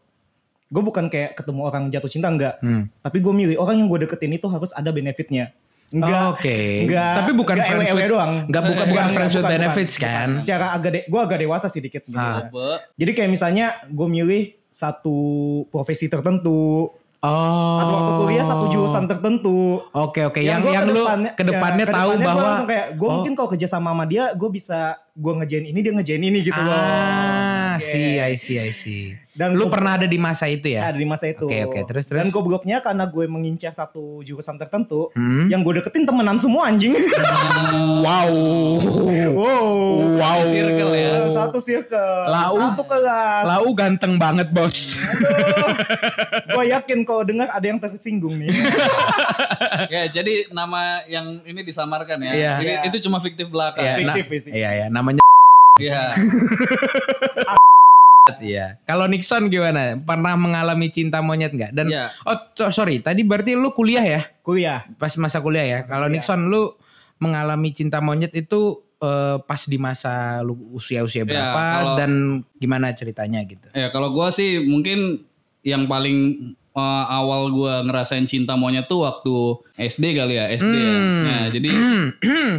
gue 0.66 0.82
bukan 0.82 1.06
kayak 1.06 1.34
ketemu 1.34 1.60
orang 1.62 1.86
jatuh 1.86 2.08
cinta 2.08 2.26
enggak, 2.26 2.56
Hmm. 2.58 2.88
tapi 2.98 3.18
gue 3.18 3.30
milih 3.30 3.56
orang 3.56 3.76
yang 3.76 3.86
gue 3.86 4.02
deketin 4.02 4.32
itu 4.32 4.46
harus 4.46 4.70
ada 4.70 4.88
benefitnya. 4.88 5.52
Enggak, 5.94 6.22
Oke. 6.34 6.58
enggak, 6.82 7.14
Tapi 7.14 7.30
bukan 7.32 7.54
enggak 7.54 7.68
friends 7.70 7.90
with 7.92 8.10
doang. 8.10 8.32
Enggak 8.44 8.62
bukan 8.66 8.82
Eh, 8.82 8.90
bukan 8.90 9.06
friends 9.08 9.32
with 9.32 9.46
benefits 9.46 9.94
bukan. 9.94 10.04
kan? 10.04 10.28
Secara 10.34 10.66
agak 10.74 10.90
de- 10.90 11.06
gue 11.06 11.20
agak 11.22 11.38
dewasa 11.38 11.66
sih 11.70 11.78
dikit. 11.78 12.02
gitu 12.02 12.18
Ah. 12.18 12.50
ya. 12.50 12.74
Jadi 12.98 13.10
kayak 13.14 13.30
misalnya 13.30 13.66
gue 13.86 14.08
milih 14.08 14.42
satu 14.68 15.16
profesi 15.70 16.10
tertentu 16.10 16.90
Oh. 17.20 17.78
atau 17.80 17.94
waktu 17.94 18.12
kuliah 18.18 18.44
satu 18.44 18.64
jurusan 18.68 19.06
tertentu. 19.06 19.80
Oke 19.88 20.20
oke. 20.20 20.36
Yang 20.36 20.60
gua 20.60 20.72
yang, 20.72 20.84
lu 20.84 20.92
kedepannya- 20.98 21.32
ke 21.32 21.42
depannya 21.42 21.80
ya, 21.80 21.88
tahu 21.88 22.10
ke 22.10 22.12
depannya 22.12 22.18
gua 22.18 22.28
bahwa 22.28 22.42
langsung 22.44 22.68
kayak 22.68 22.86
gue 22.92 23.06
Oh. 23.06 23.14
mungkin 23.14 23.32
kalau 23.32 23.48
kerja 23.48 23.66
sama 23.66 23.88
sama 23.88 24.04
dia 24.04 24.24
gue 24.34 24.50
bisa 24.50 24.80
gue 25.14 25.32
ngejain 25.32 25.64
ini 25.64 25.78
dia 25.78 25.92
ngejain 25.94 26.20
ini 26.20 26.38
gitu 26.42 26.58
loh. 26.58 26.74
Ah, 27.74 27.80
see, 27.80 28.16
I 28.16 28.34
see, 28.34 28.56
I 28.56 28.70
see. 28.70 29.18
Dan 29.30 29.52
Lu 29.52 29.66
pernah 29.66 29.98
ada 29.98 30.06
di 30.06 30.14
masa 30.14 30.46
itu 30.46 30.70
ya? 30.70 30.86
ada 30.86 30.94
di 30.94 31.02
masa 31.02 31.26
itu. 31.26 31.44
Oke, 31.44 31.66
oke. 31.66 31.80
Terus, 31.84 32.06
terus? 32.06 32.16
Dan 32.16 32.30
gobloknya 32.30 32.78
karena 32.78 33.02
gue 33.04 33.26
mengincar 33.26 33.70
satu 33.70 34.22
jurusan 34.22 34.54
tertentu, 34.54 35.10
Hmm? 35.10 35.46
yang 35.48 35.60
gue 35.60 35.74
deketin 35.76 36.04
temenan 36.04 36.38
semua 36.38 36.68
anjing. 36.68 36.94
Wow. 38.04 38.30
wow. 39.32 39.68
Wow. 40.14 40.38
Circle 40.46 40.92
ya. 40.92 41.12
Satu 41.26 41.58
circle. 41.58 42.14
Lau. 42.26 42.54
Satu 42.54 42.82
kelas. 42.84 43.42
Lau 43.44 43.66
ganteng 43.72 44.14
banget 44.14 44.48
bos. 44.48 45.00
gue 46.46 46.64
yakin 46.68 47.02
kalau 47.02 47.22
dengar 47.22 47.48
ada 47.48 47.64
yang 47.64 47.78
tersinggung 47.78 48.36
nih. 48.36 48.52
ya, 49.94 50.06
jadi 50.10 50.46
nama 50.50 51.02
yang 51.06 51.42
ini 51.42 51.60
disamarkan 51.60 52.20
ya. 52.20 52.30
Iya. 52.30 52.52
Ini- 52.54 52.62
Iya. 52.64 52.78
Itu 52.86 52.96
cuma 53.02 53.18
fiktif 53.18 53.48
belaka. 53.48 53.78
Iya, 53.78 53.94
Fiktif, 53.96 54.06
nah- 54.20 54.30
fiktif. 54.30 54.52
Iya 54.52 54.70
ya, 54.74 54.86
namanya 54.88 55.22
Iya. 55.76 56.02
Iya. 58.40 58.80
Kalau 58.88 59.04
Nixon 59.04 59.52
gimana? 59.52 60.00
Pernah 60.00 60.32
mengalami 60.32 60.88
cinta 60.88 61.20
monyet 61.20 61.52
nggak? 61.52 61.76
Dan 61.76 61.92
Iya. 61.92 62.08
oh 62.24 62.56
so- 62.56 62.72
sorry, 62.72 62.96
tadi 62.98 63.20
berarti 63.20 63.52
lu 63.52 63.68
kuliah 63.70 64.00
ya? 64.00 64.20
Kuliah. 64.40 64.88
Pas 64.96 65.12
masa 65.20 65.44
kuliah 65.44 65.60
ya. 65.62 65.78
Kalau. 65.84 66.08
Nixon 66.08 66.48
lu 66.48 66.72
mengalami 67.20 67.76
cinta 67.76 68.00
monyet 68.00 68.32
itu 68.32 68.80
eh, 68.96 69.36
pas 69.38 69.60
di 69.60 69.76
masa 69.76 70.40
lu 70.40 70.56
usia-usia 70.72 71.20
Iya, 71.20 71.28
berapa 71.28 71.62
kalau- 71.76 71.96
dan 72.00 72.12
gimana 72.56 72.96
ceritanya 72.96 73.44
gitu? 73.44 73.68
Ya 73.72 73.92
kalau 73.92 74.08
gua 74.08 74.32
sih 74.32 74.56
mungkin 74.58 75.28
yang 75.60 75.84
paling 75.84 76.48
uh, 76.74 77.04
awal 77.08 77.48
gua 77.54 77.80
ngerasain 77.86 78.26
cinta 78.26 78.58
monyet 78.58 78.90
tuh 78.90 79.06
waktu 79.06 79.34
SD 79.78 80.04
kali 80.18 80.34
ya 80.38 80.46
SD 80.54 80.74
ya. 80.74 80.94
Hmm. 80.98 81.22
Nah 81.24 81.42
jadi 81.50 81.70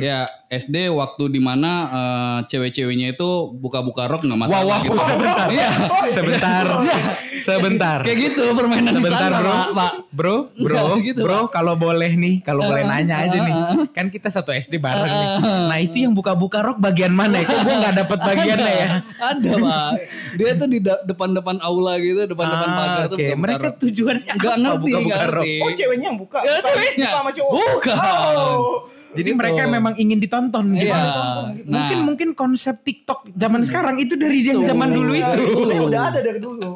ya 0.02 0.20
SD 0.56 0.94
waktu 0.94 1.24
di 1.36 1.42
mana 1.44 1.72
uh, 1.92 2.40
cewek-ceweknya 2.48 3.16
itu 3.16 3.30
buka-buka 3.60 4.08
rok 4.08 4.24
nggak 4.24 4.40
masalah. 4.40 4.64
Wah, 4.64 4.80
wah, 4.80 4.82
gitu. 4.84 4.98
sebentar. 5.04 5.48
Iya. 5.52 5.70
sebentar. 6.12 6.66
sebentar. 7.48 8.00
Kayak 8.06 8.20
gitu 8.32 8.44
permainan 8.56 8.94
di 8.96 9.04
Sebentar 9.04 9.30
sana, 9.32 9.40
bro, 9.42 9.56
Pak. 9.76 9.94
Bro, 10.16 10.36
bro, 10.56 10.76
Enggak 10.80 11.04
gitu, 11.04 11.22
bro. 11.28 11.40
Kalau 11.52 11.74
boleh 11.76 12.12
nih, 12.16 12.36
kalau 12.46 12.64
boleh 12.64 12.84
Uh, 12.86 12.92
nanya 12.94 13.26
aja 13.26 13.38
nih, 13.42 13.56
uh, 13.56 13.74
uh. 13.82 13.86
kan 13.90 14.14
kita 14.14 14.30
satu 14.30 14.54
SD 14.54 14.78
bareng 14.78 15.10
nih. 15.10 15.30
Uh, 15.42 15.66
Nah 15.74 15.78
itu 15.82 16.06
yang 16.06 16.14
buka-buka 16.14 16.62
rok 16.62 16.78
bagian 16.78 17.12
mana 17.12 17.42
ya? 17.42 17.50
Kok 17.50 17.60
gue 17.66 17.76
nggak 17.82 17.96
dapet 18.06 18.20
bagiannya 18.22 18.74
ya? 18.78 18.88
Ada 19.18 19.52
pak. 19.58 19.90
Dia 20.38 20.52
tuh 20.54 20.68
di 20.70 20.80
depan-depan 20.86 21.58
aula 21.66 21.98
gitu, 21.98 22.30
depan-depan 22.30 22.70
Ah, 22.70 22.78
pagar 22.78 23.04
tuh 23.10 23.18
Oke, 23.18 23.26
buka-buka 23.26 23.42
mereka 23.42 23.68
rok. 23.74 23.76
Tujuannya 24.06 24.34
Nggak 24.36 24.46
apa 24.48 24.62
ngerti, 24.62 24.82
buka-buka 24.84 25.02
nggak 25.08 25.20
rok? 25.26 25.44
ngerti. 25.44 25.52
Oh 25.58 25.70
ceweknya 25.74 26.06
yang 26.06 26.18
buka. 26.18 26.38
Ya, 26.38 26.52
Bukan- 26.52 26.66
ceweknya. 26.68 27.06
bukan 27.06 27.18
sama 27.18 27.32
cowok. 27.32 27.52
Bukan. 27.52 27.96
Oh. 27.98 28.76
Jadi 29.16 29.30
Gitu. 29.32 29.40
mereka 29.40 29.64
memang 29.66 29.94
ingin 29.96 30.20
ditonton 30.20 30.66
gitu. 30.76 30.86
Iya. 30.86 31.00
Gitu. 31.00 31.22
Mungkin 31.66 31.98
Nah. 31.98 32.04
mungkin 32.04 32.30
konsep 32.34 32.76
TikTok 32.82 33.32
zaman 33.32 33.62
sekarang 33.64 33.96
itu 33.96 34.14
dari 34.14 34.44
yang 34.44 34.60
zaman 34.62 34.90
dulu 34.90 35.12
Iya, 35.16 35.28
itu. 35.32 35.44
Sebenarnya 35.56 35.84
udah 35.88 36.02
ada 36.06 36.20
dari 36.20 36.40
dulu. 36.40 36.72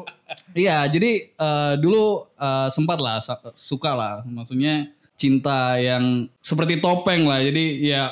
Iya, 0.52 0.76
jadi 0.88 1.10
eh, 1.30 1.72
dulu 1.76 2.04
eh, 2.32 2.68
sempat 2.70 2.96
lah 2.96 3.20
suka 3.52 3.92
lah, 3.92 4.14
maksudnya 4.24 4.88
cinta 5.14 5.76
yang 5.76 6.04
seperti 6.40 6.80
topeng 6.80 7.28
lah. 7.28 7.38
Jadi 7.38 7.84
ya 7.84 8.08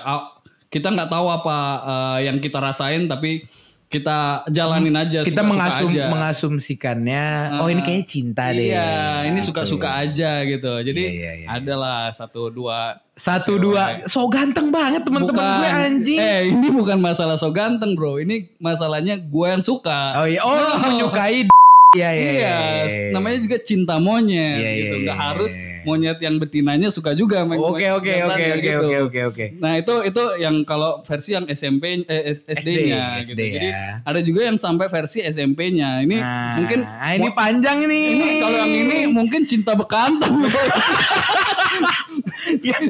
kita 0.69 0.93
nggak 0.93 1.09
tahu 1.09 1.27
apa 1.27 1.57
eh, 1.81 2.29
yang 2.29 2.37
kita 2.37 2.61
rasain, 2.61 3.09
tapi 3.09 3.49
kita 3.88 4.45
jalanin 4.49 4.92
aja. 4.92 5.25
Kita 5.25 5.40
suka-suka 5.40 5.49
mengasum 5.49 5.88
aja. 5.88 6.04
mengasumsikannya, 6.09 7.26
oh 7.57 7.68
ini 7.68 7.80
kayaknya 7.80 8.07
cinta 8.07 8.45
deh. 8.52 8.68
Iya, 8.68 8.88
ini 9.26 9.40
Gitu. 9.40 9.49
suka-suka 9.49 9.88
aja 9.99 10.45
gitu. 10.45 10.73
Jadi 10.78 11.02
Iya, 11.02 11.12
iya, 11.14 11.33
iya. 11.40 11.47
adalah 11.50 12.12
satu 12.12 12.49
dua. 12.49 13.00
Satu 13.16 13.59
Cewek. 13.59 13.62
dua, 13.64 13.83
so 14.07 14.28
ganteng 14.28 14.71
banget 14.71 15.02
teman-teman 15.02 15.42
gue 15.59 15.68
anjing. 15.75 16.21
Eh, 16.21 16.52
ini 16.52 16.68
bukan 16.71 17.00
masalah 17.00 17.35
so 17.35 17.50
ganteng 17.50 17.97
bro. 17.97 18.16
Ini 18.16 18.47
masalahnya 18.57 19.18
gue 19.18 19.47
yang 19.49 19.59
suka. 19.59 20.14
Oh 20.14 20.26
iya, 20.28 20.38
oh 20.40 20.54
lu 20.54 20.68
menyukai 20.87 21.49
Iya, 21.88 22.11
iya, 22.12 22.33
Iya, 22.37 22.54
namanya 23.16 23.38
juga 23.40 23.57
cinta 23.59 23.97
monyet 23.97 24.61
Iya, 24.61 24.71
gitu. 24.76 24.92
iya, 24.92 25.02
Nggak 25.09 25.16
iya, 25.16 25.25
harus 25.25 25.52
iya. 25.57 25.80
monyet 25.83 26.18
yang 26.21 26.37
betinanya 26.37 26.88
suka 26.92 27.16
juga. 27.16 27.49
main- 27.49 27.57
Oke, 27.57 27.80
oke, 27.88 27.97
oke, 27.97 28.28
kayak 28.28 28.28
oke, 28.28 28.61
gitu. 28.61 28.76
oke, 28.85 28.99
oke, 29.00 29.21
oke. 29.33 29.45
Nah 29.57 29.73
itu 29.75 29.95
itu 30.04 30.23
yang 30.37 30.57
kalau 30.62 31.00
versi 31.00 31.33
yang 31.33 31.49
SMP 31.49 32.04
eh, 32.04 32.37
SD-nya 32.45 33.25
SD 33.25 33.33
gitu. 33.33 33.57
Jadi 33.57 33.68
ya. 33.73 34.04
ada 34.04 34.21
juga 34.21 34.40
yang 34.45 34.61
sampai 34.61 34.85
versi 34.87 35.25
SMP-nya. 35.25 36.04
Ini 36.04 36.16
Nah, 36.21 36.61
mungkin 36.61 36.80
ah, 36.85 37.09
ini 37.11 37.28
panjang 37.33 37.78
nih. 37.83 38.04
ini 38.12 38.28
kalau 38.38 38.57
yang 38.59 38.75
ini 38.76 38.99
mungkin 39.09 39.40
cinta 39.42 39.73
bekantan. 39.73 40.28
yang, 42.68 42.83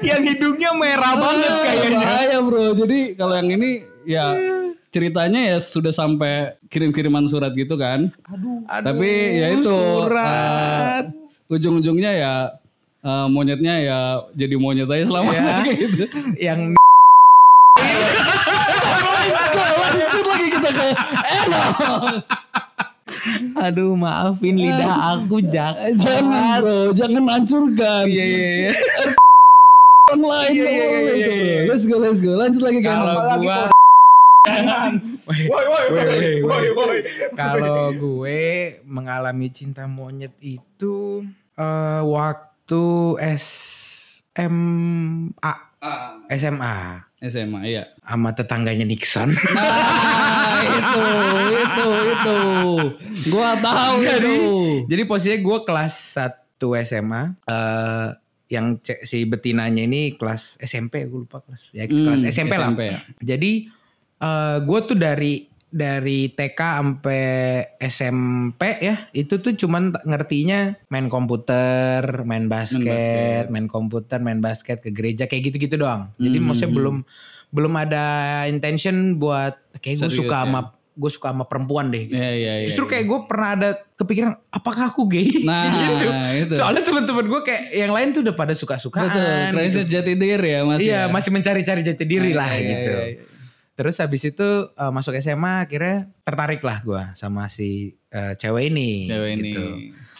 yang 0.00 0.20
hidungnya 0.22 0.70
merah 0.74 1.18
banget 1.18 1.50
Ah, 1.50 1.58
kayaknya. 1.60 1.98
Bahaya 1.98 2.38
bro. 2.38 2.70
Jadi 2.76 2.98
kalau 3.18 3.34
yang 3.34 3.50
ini 3.50 3.70
ya 4.06 4.30
ceritanya 4.94 5.40
ya 5.42 5.58
sudah 5.58 5.90
sampai 5.90 6.54
kirim-kiriman 6.70 7.26
surat 7.26 7.50
gitu 7.52 7.74
kan. 7.74 8.14
Aduh. 8.30 8.62
Aduh, 8.64 8.84
Tapi 8.86 9.10
ya 9.42 9.46
itu 9.50 9.74
surat. 9.74 11.02
eh, 11.10 11.50
ujung-ujungnya 11.50 12.10
ya 12.14 12.34
eh, 13.02 13.26
monyetnya 13.26 13.74
ya 13.76 13.98
jadi 14.32 14.54
monyet 14.54 14.86
aja 14.86 15.04
selama 15.04 15.34
Ya. 15.34 15.66
gitu. 15.74 16.06
yang 16.38 16.60
Lanjut 19.74 20.26
lagi 20.26 20.46
kita 20.48 20.70
ke 20.70 20.86
Enos. 21.26 21.76
Aduh 23.56 23.94
maafin 23.94 24.54
lidah 24.54 24.94
aku 25.16 25.40
jak. 25.44 25.74
Jangan 25.96 26.60
bro, 26.60 26.92
jangan 26.92 27.24
hancurkan. 27.26 28.04
Iya 28.06 28.24
iya 28.24 28.48
iya. 28.54 28.70
Online 30.12 30.52
Iya, 30.52 30.68
iya, 30.68 30.86
iya. 31.16 31.58
Let's 31.64 31.88
go, 31.88 31.96
let's 31.96 32.20
go. 32.20 32.36
Lanjut 32.36 32.60
lagi 32.60 32.84
kan. 32.84 33.00
Kalau 33.00 33.40
gua 33.40 33.72
Woi 34.44 35.48
woi 35.48 35.64
woi 35.64 35.84
Woi, 35.88 36.44
woi, 36.44 36.44
woi 36.44 36.68
woi. 36.76 36.98
kalau 37.32 37.88
gue 37.90 38.42
mengalami 38.84 39.48
cinta 39.48 39.88
monyet 39.88 40.36
itu 40.38 41.24
eh, 41.56 42.00
waktu 42.04 42.84
SMA 43.40 45.52
SMA 46.30 46.74
SMA 47.22 47.60
iya. 47.64 47.82
sama 48.02 48.30
tetangganya 48.30 48.84
Nixon. 48.84 49.32
Nah, 49.32 50.60
itu, 50.76 51.02
itu, 51.56 51.86
itu. 52.06 52.38
Gua 53.26 53.56
tahu 53.56 54.02
Jadi- 54.02 54.28
itu. 54.28 54.42
Jadi 54.86 55.02
posisinya 55.04 55.38
gue 55.40 55.58
kelas 55.62 55.94
1 56.20 56.84
SMA 56.84 57.22
eh 57.46 58.06
yang 58.46 58.76
si 59.02 59.24
betinanya 59.24 59.82
ini 59.82 60.14
kelas 60.14 60.56
SMP 60.60 61.04
gue 61.04 61.24
lupa 61.24 61.40
kelas 61.40 61.68
ya 61.70 61.84
kelas 61.84 62.20
Hmm, 62.20 62.28
SMP 62.28 62.52
lah. 62.54 62.70
ya. 62.76 63.00
Jadi 63.18 63.68
eh 64.24 64.56
gue 64.64 64.80
tuh 64.88 64.96
dari 64.96 65.34
dari 65.74 66.30
TK 66.30 66.54
sampai 66.54 67.22
SMP 67.82 68.62
ya 68.78 69.10
itu 69.10 69.42
tuh 69.42 69.58
cuman 69.58 69.90
ngertinya 70.06 70.78
main 70.86 71.10
komputer, 71.10 72.22
main 72.22 72.46
basket, 72.46 72.86
basket. 72.86 73.44
main 73.50 73.66
komputer, 73.66 74.22
main 74.22 74.38
basket 74.38 74.78
ke 74.78 74.94
gereja 74.94 75.26
kayak 75.26 75.50
gitu-gitu 75.50 75.74
doang. 75.74 76.14
Jadi 76.14 76.38
Hmm. 76.38 76.46
maksudnya 76.46 76.72
belum 76.78 76.96
belum 77.50 77.74
ada 77.74 78.04
intention 78.46 79.18
buat 79.18 79.58
kayak 79.82 80.06
gue 80.06 80.14
suka 80.14 80.36
ya? 80.38 80.42
sama 80.46 80.60
gue 80.94 81.10
suka 81.10 81.34
sama 81.34 81.42
perempuan 81.42 81.90
deh. 81.90 82.06
Iya, 82.06 82.30
iya, 82.38 82.52
iya. 82.62 82.66
Justru 82.70 82.86
iya. 82.86 82.90
kayak 82.94 83.04
gue 83.10 83.20
pernah 83.26 83.48
ada 83.58 83.68
kepikiran 83.98 84.32
apakah 84.54 84.94
aku 84.94 85.10
gay? 85.10 85.26
Nah, 85.42 85.66
gitu. 85.74 86.06
itu. 86.38 86.54
Soalnya 86.54 86.86
teman-teman 86.86 87.26
gue 87.26 87.40
kayak 87.42 87.62
yang 87.74 87.90
lain 87.90 88.14
tuh 88.14 88.22
udah 88.22 88.34
pada 88.38 88.54
suka-sukaan. 88.54 89.10
Betul, 89.10 89.58
krisis 89.58 89.90
gitu. 89.90 89.98
jati 89.98 90.14
diri 90.14 90.54
ya 90.54 90.60
Mas. 90.62 90.78
Iya, 90.78 90.94
ya? 90.94 91.00
masih 91.10 91.30
mencari-cari 91.34 91.82
jati 91.82 92.04
diri 92.06 92.30
Iya, 92.30 92.38
lah 92.38 92.50
iya, 92.54 92.62
gitu. 92.62 92.94
iya, 92.94 93.06
iya. 93.10 93.33
Terus 93.74 93.98
habis 93.98 94.22
itu 94.22 94.48
eh, 94.70 94.90
masuk 94.90 95.14
SMA 95.16 95.64
akhirnya 95.64 95.96
tertarik 96.22 96.60
lah 96.60 96.78
gue 96.80 97.02
sama 97.14 97.46
si 97.48 97.92
eh, 98.08 98.32
cewek 98.34 98.70
ini. 98.70 99.06
Cewek 99.06 99.30
ini. 99.32 99.42
gitu. 99.44 99.64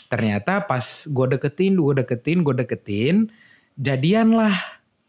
Ternyata 0.06 0.62
pas 0.62 0.82
gue 1.04 1.26
deketin, 1.28 1.74
gue 1.74 1.94
deketin, 1.96 2.38
gue 2.40 2.54
deketin, 2.56 3.16
jadian 3.74 4.30
lah, 4.32 4.54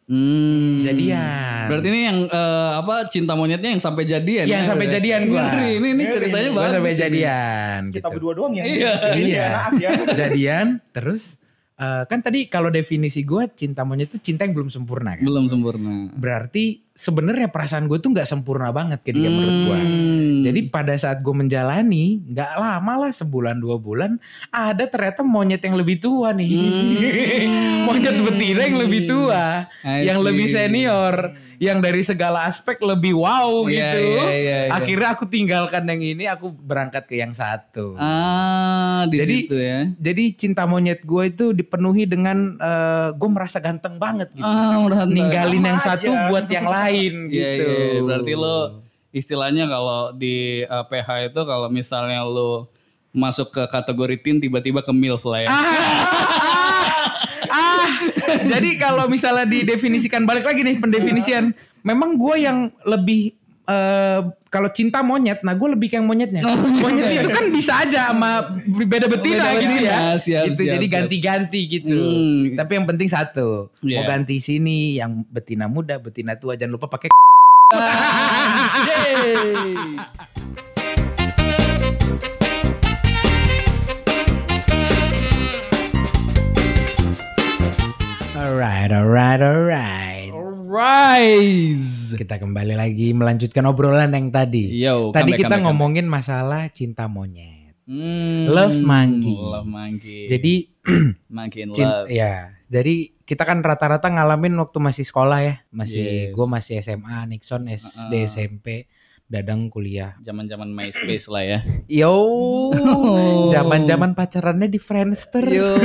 Hmm. 0.06 0.86
jadian. 0.86 1.66
Berarti 1.66 1.88
ini 1.88 2.02
yang 2.04 2.20
eh, 2.26 2.72
apa 2.78 3.10
cinta 3.10 3.34
monyetnya 3.34 3.74
yang 3.74 3.82
sampai 3.82 4.06
jadian 4.06 4.46
Yang 4.46 4.62
ya? 4.62 4.70
sampai 4.70 4.86
jadian 4.88 5.22
gua. 5.26 5.50
Ngeri, 5.50 5.70
ini, 5.74 5.88
ini 5.90 5.98
Ngeri. 6.00 6.14
ceritanya 6.14 6.48
gue 6.48 6.56
bagus. 6.56 6.74
sampai 6.78 6.92
ini. 6.92 7.02
jadian. 7.02 7.82
Kita 7.90 7.98
gitu. 7.98 8.14
berdua 8.14 8.34
doang 8.36 8.54
yang 8.54 8.66
Iya. 8.68 8.94
ini 9.12 9.26
Iya. 9.26 9.34
ya, 9.36 9.48
naas 9.52 9.74
ya. 9.76 9.90
jadian, 10.16 10.68
terus 10.92 11.24
eh, 11.76 12.04
kan 12.06 12.20
tadi 12.22 12.46
kalau 12.46 12.70
definisi 12.70 13.22
gue 13.22 13.50
cinta 13.52 13.82
monyet 13.82 14.14
itu 14.14 14.22
cinta 14.24 14.46
yang 14.46 14.54
belum 14.54 14.70
sempurna 14.70 15.18
kan. 15.18 15.26
Belum 15.26 15.50
sempurna. 15.50 16.14
Berarti 16.14 16.85
sebenarnya 16.96 17.52
perasaan 17.52 17.92
gue 17.92 18.00
tuh 18.00 18.16
nggak 18.16 18.24
sempurna 18.24 18.72
banget 18.72 19.04
ketika 19.04 19.28
menurut 19.28 19.60
gue. 19.68 19.80
Hmm. 19.80 20.42
Jadi 20.48 20.60
pada 20.72 20.96
saat 20.96 21.20
gue 21.20 21.36
menjalani, 21.36 22.24
nggak 22.26 22.52
lama 22.56 22.94
lah 23.06 23.12
sebulan 23.12 23.60
dua 23.60 23.76
bulan, 23.76 24.16
ada 24.48 24.88
ternyata 24.88 25.20
monyet 25.20 25.60
yang 25.60 25.76
lebih 25.76 26.00
tua 26.00 26.32
nih, 26.32 26.48
Hmm. 26.48 27.86
monyet 27.92 28.16
betina 28.24 28.62
yang 28.64 28.80
lebih 28.80 29.02
tua, 29.06 29.68
I 29.84 30.08
yang 30.08 30.24
see. 30.24 30.28
lebih 30.32 30.48
senior, 30.48 31.16
yang 31.60 31.84
dari 31.84 32.00
segala 32.00 32.48
aspek 32.48 32.80
lebih 32.80 33.12
wow 33.14 33.68
Iya, 33.68 33.76
gitu. 33.92 34.00
iya, 34.00 34.24
iya, 34.32 34.58
iya. 34.68 34.72
Akhirnya 34.72 35.10
aku 35.12 35.28
tinggalkan 35.28 35.84
yang 35.86 36.00
ini, 36.00 36.24
aku 36.32 36.48
berangkat 36.50 37.12
ke 37.12 37.20
yang 37.20 37.36
satu. 37.36 38.00
Ah, 38.00 39.04
di 39.12 39.20
Jadi, 39.20 39.36
situ 39.44 39.58
ya. 39.60 39.80
Jadi 40.00 40.24
cinta 40.40 40.64
monyet 40.64 41.04
gue 41.04 41.24
itu 41.28 41.52
dipenuhi 41.52 42.08
dengan 42.08 42.56
gue 43.12 43.30
merasa 43.30 43.60
ganteng 43.60 44.00
banget 44.00 44.32
gitu. 44.32 44.48
Ah. 44.48 45.04
Ninggalin 45.04 45.64
yang 45.66 45.80
Sama 45.84 46.00
satu 46.00 46.12
aja. 46.16 46.28
buat 46.32 46.48
yang 46.48 46.64
lain 46.64 46.85
Iya, 46.92 47.50
gitu. 47.56 47.66
iya, 47.66 48.02
berarti 48.04 48.34
lo 48.36 48.58
istilahnya 49.16 49.66
kalau 49.72 50.12
di 50.12 50.68
uh, 50.68 50.84
PH 50.86 51.32
itu 51.32 51.42
kalau 51.48 51.72
misalnya 51.72 52.22
lo 52.28 52.68
masuk 53.16 53.48
ke 53.56 53.64
kategori 53.72 54.20
teen 54.20 54.44
tiba-tiba 54.44 54.84
ke 54.84 54.92
MILF 54.92 55.24
lah 55.24 55.48
ya. 55.48 55.50
ah, 57.48 57.88
jadi 58.52 58.76
kalau 58.76 59.08
misalnya 59.08 59.48
didefinisikan 59.48 60.28
balik 60.28 60.44
lagi 60.44 60.68
nih 60.68 60.76
pendefinisian, 60.84 61.56
memang 61.88 62.20
gue 62.20 62.44
yang 62.44 62.68
lebih 62.84 63.32
eh, 63.66 64.20
kalau 64.50 64.70
cinta 64.72 65.02
monyet, 65.02 65.42
nah 65.44 65.52
gue 65.52 65.68
lebih 65.68 65.92
kayak 65.92 66.06
monyetnya. 66.06 66.42
Monyet 66.80 67.12
itu 67.12 67.30
kan 67.30 67.46
bisa 67.52 67.84
aja 67.84 68.14
sama 68.14 68.56
beda 68.64 69.10
betina 69.12 69.52
Beda 69.52 69.60
gitu 69.60 69.76
ya. 69.84 69.98
siap, 70.16 70.44
gitu, 70.48 70.62
siap, 70.64 70.74
jadi 70.80 70.86
ganti-ganti 70.88 71.62
gitu. 71.68 71.98
Hmm. 71.98 72.56
Tapi 72.56 72.72
yang 72.78 72.86
penting 72.88 73.10
satu, 73.10 73.68
Iya. 73.84 74.00
mau 74.00 74.04
ganti 74.08 74.40
sini 74.40 74.96
yang 74.96 75.28
betina 75.28 75.68
muda, 75.68 76.00
betina 76.00 76.40
tua 76.40 76.56
jangan 76.56 76.80
lupa 76.80 76.88
pakai. 76.88 77.10
Alright, 88.36 88.92
alright, 88.92 89.42
alright. 89.42 90.15
Alright. 90.76 91.80
Kita 92.20 92.36
kembali 92.36 92.76
lagi 92.76 93.16
melanjutkan 93.16 93.64
obrolan 93.64 94.12
yang 94.12 94.28
tadi. 94.28 94.76
Yo, 94.76 95.08
Tadi 95.10 95.32
comeback, 95.32 95.40
kita 95.40 95.48
comeback, 95.50 95.64
ngomongin 95.64 96.04
masalah 96.06 96.68
cinta 96.68 97.08
monyet. 97.08 97.80
Hmm, 97.88 98.52
Love 98.52 98.76
monkey. 98.78 99.40
Love 99.40 99.64
monkey. 99.66 100.28
Jadi 100.28 100.54
monkey 101.32 101.64
in 101.64 101.72
Cin- 101.72 101.88
love. 101.88 102.12
ya, 102.12 102.52
jadi 102.68 102.92
kita 103.24 103.48
kan 103.48 103.64
rata-rata 103.64 104.12
ngalamin 104.12 104.60
waktu 104.60 104.76
masih 104.78 105.08
sekolah 105.08 105.40
ya, 105.40 105.56
masih 105.72 106.04
Yes. 106.28 106.36
gue 106.36 106.44
masih 106.46 106.74
SMA, 106.82 107.24
Nixon 107.26 107.72
SD, 107.72 108.12
Uh-uh. 108.12 108.28
SMP, 108.28 108.68
Dadang 109.26 109.72
kuliah. 109.72 110.14
Zaman-zaman 110.22 110.70
MySpace 110.70 111.26
lah 111.26 111.42
ya. 111.42 111.60
Yo, 112.04 112.14
zaman-zaman 113.56 114.12
pacarannya 114.12 114.68
di 114.68 114.78
Friendster. 114.78 115.42
Yo. 115.42 115.80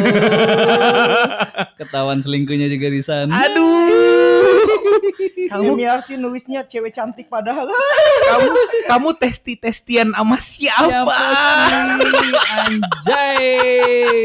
Ketahuan 1.78 2.20
selingkuhnya 2.20 2.66
juga 2.66 2.90
di 2.90 3.00
sana. 3.00 3.32
Aduh, 3.32 4.29
kamu 5.48 5.62
Demi 5.74 5.84
Arsi 5.84 6.14
nulisnya 6.14 6.62
cewek 6.62 6.92
cantik 6.92 7.26
padahal. 7.26 7.68
kamu 8.26 8.48
kamu 8.86 9.08
testi-testian 9.16 10.12
sama 10.12 10.36
siapa? 10.38 10.86
Siapa 10.86 11.14
sih? 11.16 12.32
Anjay. 12.54 14.20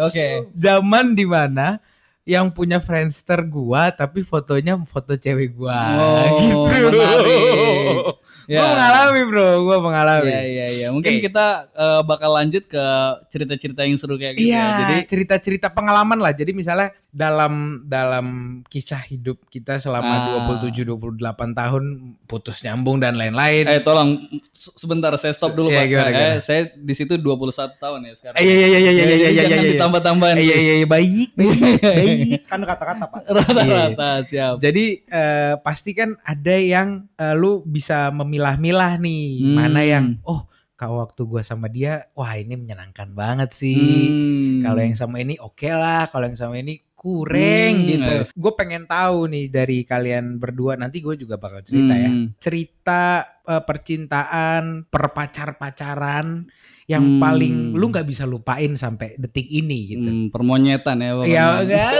Oke. 0.00 0.26
Zaman 0.54 1.12
di 1.12 1.26
mana 1.26 1.78
yang 2.22 2.48
punya 2.48 2.78
Friendster 2.78 3.42
gua 3.42 3.90
tapi 3.90 4.22
fotonya 4.22 4.78
foto 4.86 5.18
cewek 5.18 5.58
gua 5.58 5.74
Oh, 5.98 6.22
gitu. 6.38 6.58
menarik. 6.70 8.21
Gua 8.44 8.54
Ya. 8.54 8.66
mengalami 8.66 9.20
bro, 9.24 9.48
gua 9.62 9.78
mengalami. 9.78 10.28
Iya 10.28 10.42
iya 10.42 10.66
iya. 10.72 10.86
Mungkin 10.88 11.12
Oke. 11.14 11.24
kita 11.24 11.46
eh, 11.68 12.00
bakal 12.02 12.30
lanjut 12.32 12.64
ke 12.64 12.84
cerita-cerita 13.28 13.82
yang 13.82 13.94
seru 13.94 14.14
kayak 14.14 14.34
gitu 14.34 14.48
Iya, 14.48 14.58
ya. 14.58 14.78
Jadi 14.80 14.94
cerita-cerita 15.06 15.68
pengalaman 15.68 16.16
lah. 16.16 16.30
Jadi 16.30 16.50
misalnya 16.50 16.90
dalam 17.08 17.52
dalam 17.84 18.26
kisah 18.66 19.04
hidup 19.04 19.36
kita 19.46 19.76
selama 19.76 20.10
Ah. 20.12 20.48
27 20.48 20.82
28 20.82 21.18
tahun 21.52 21.84
putus 22.24 22.60
nyambung 22.60 22.98
dan 22.98 23.14
lain-lain. 23.14 23.64
eh 23.64 23.78
tolong 23.78 24.16
se- 24.50 24.72
sebentar 24.74 25.12
saya 25.14 25.30
stop 25.30 25.52
dulu 25.52 25.68
Iya, 25.68 25.78
Pak. 25.78 25.86
gimana, 25.86 26.08
Eh, 26.08 26.12
gimana? 26.12 26.36
saya 26.40 26.60
di 26.72 26.94
situ 26.94 27.14
21 27.14 27.52
tahun 27.76 28.00
ya 28.02 28.12
sekarang. 28.14 28.36
Eh, 28.36 28.42
iya 28.42 28.54
iya 28.56 28.66
iya 28.66 28.78
iya 28.80 28.92
iya 28.92 29.04
iya 29.04 29.28
iya 29.28 29.42
jangan 29.44 29.58
iya. 29.60 29.72
ditambah-tambahin. 29.72 30.36
Iya 30.36 30.56
iya 30.56 30.74
iya 30.76 30.86
baik. 30.86 31.28
Baik. 31.84 32.40
Kan 32.46 32.60
kata-kata 32.62 33.04
pak. 33.06 33.20
Rata-rata 33.28 34.10
siap. 34.24 34.54
Jadi 34.58 34.84
eh, 35.04 35.54
pasti 35.58 35.90
kan 35.92 36.16
ada 36.22 36.54
yang 36.54 36.88
eh, 37.14 37.34
lu 37.34 37.60
bisa 37.62 38.08
memilah-milah 38.32 38.96
nih 38.96 39.44
Hmm. 39.44 39.52
mana 39.52 39.80
yang 39.84 40.06
oh 40.24 40.48
kalau 40.72 41.04
waktu 41.04 41.20
gua 41.22 41.44
sama 41.44 41.68
dia 41.68 42.08
wah 42.10 42.32
ini 42.32 42.56
menyenangkan 42.56 43.12
banget 43.12 43.52
sih. 43.52 44.08
Hmm. 44.08 44.64
Kalau 44.64 44.80
yang 44.80 44.96
sama 44.96 45.20
ini 45.20 45.36
oke 45.36 45.68
lah, 45.68 46.08
kalau 46.08 46.24
yang 46.24 46.34
sama 46.34 46.56
ini 46.56 46.80
kurang 46.96 47.74
Hmm, 47.76 47.86
gitu. 47.86 48.12
yes. 48.16 48.30
Gue 48.32 48.50
pengen 48.52 48.86
tahu 48.86 49.26
nih 49.26 49.46
dari 49.46 49.82
kalian 49.82 50.38
berdua 50.38 50.74
nanti 50.74 50.98
gue 50.98 51.14
juga 51.14 51.34
bakal 51.34 51.60
cerita 51.60 51.92
ya. 51.92 52.08
Hmm. 52.08 52.30
Cerita 52.38 53.02
eh, 53.42 53.58
percintaan, 53.58 54.86
perpacar-pacaran 54.86 56.46
yang 56.86 57.04
Hmm. 57.04 57.20
paling 57.20 57.54
lu 57.74 57.90
nggak 57.90 58.06
bisa 58.06 58.22
lupain 58.22 58.74
sampai 58.74 59.14
detik 59.14 59.46
ini 59.46 59.78
gitu. 59.88 60.08
Hmm, 60.08 60.26
permonyetan 60.30 60.98
ya. 60.98 61.10
Ya 61.26 61.46
enggak 61.58 61.90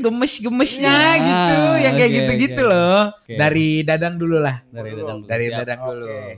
gemes-gemesnya 0.00 0.88
Ya, 0.90 1.12
gitu, 1.18 1.56
yang 1.78 1.94
kayak 1.94 2.12
gitu-gitu 2.14 2.62
oke. 2.62 2.70
loh. 2.70 3.00
Oke. 3.14 3.34
Dari 3.34 3.68
Dadang 3.82 4.14
dulu 4.14 4.36
lah. 4.38 4.56
dari 4.66 4.90
dadang 4.92 5.18
dulu. 5.18 5.26
Dari 5.26 5.46
Siap. 5.46 5.58
Dadang 5.58 5.80
dulu. 5.84 6.06
Oke. 6.06 6.32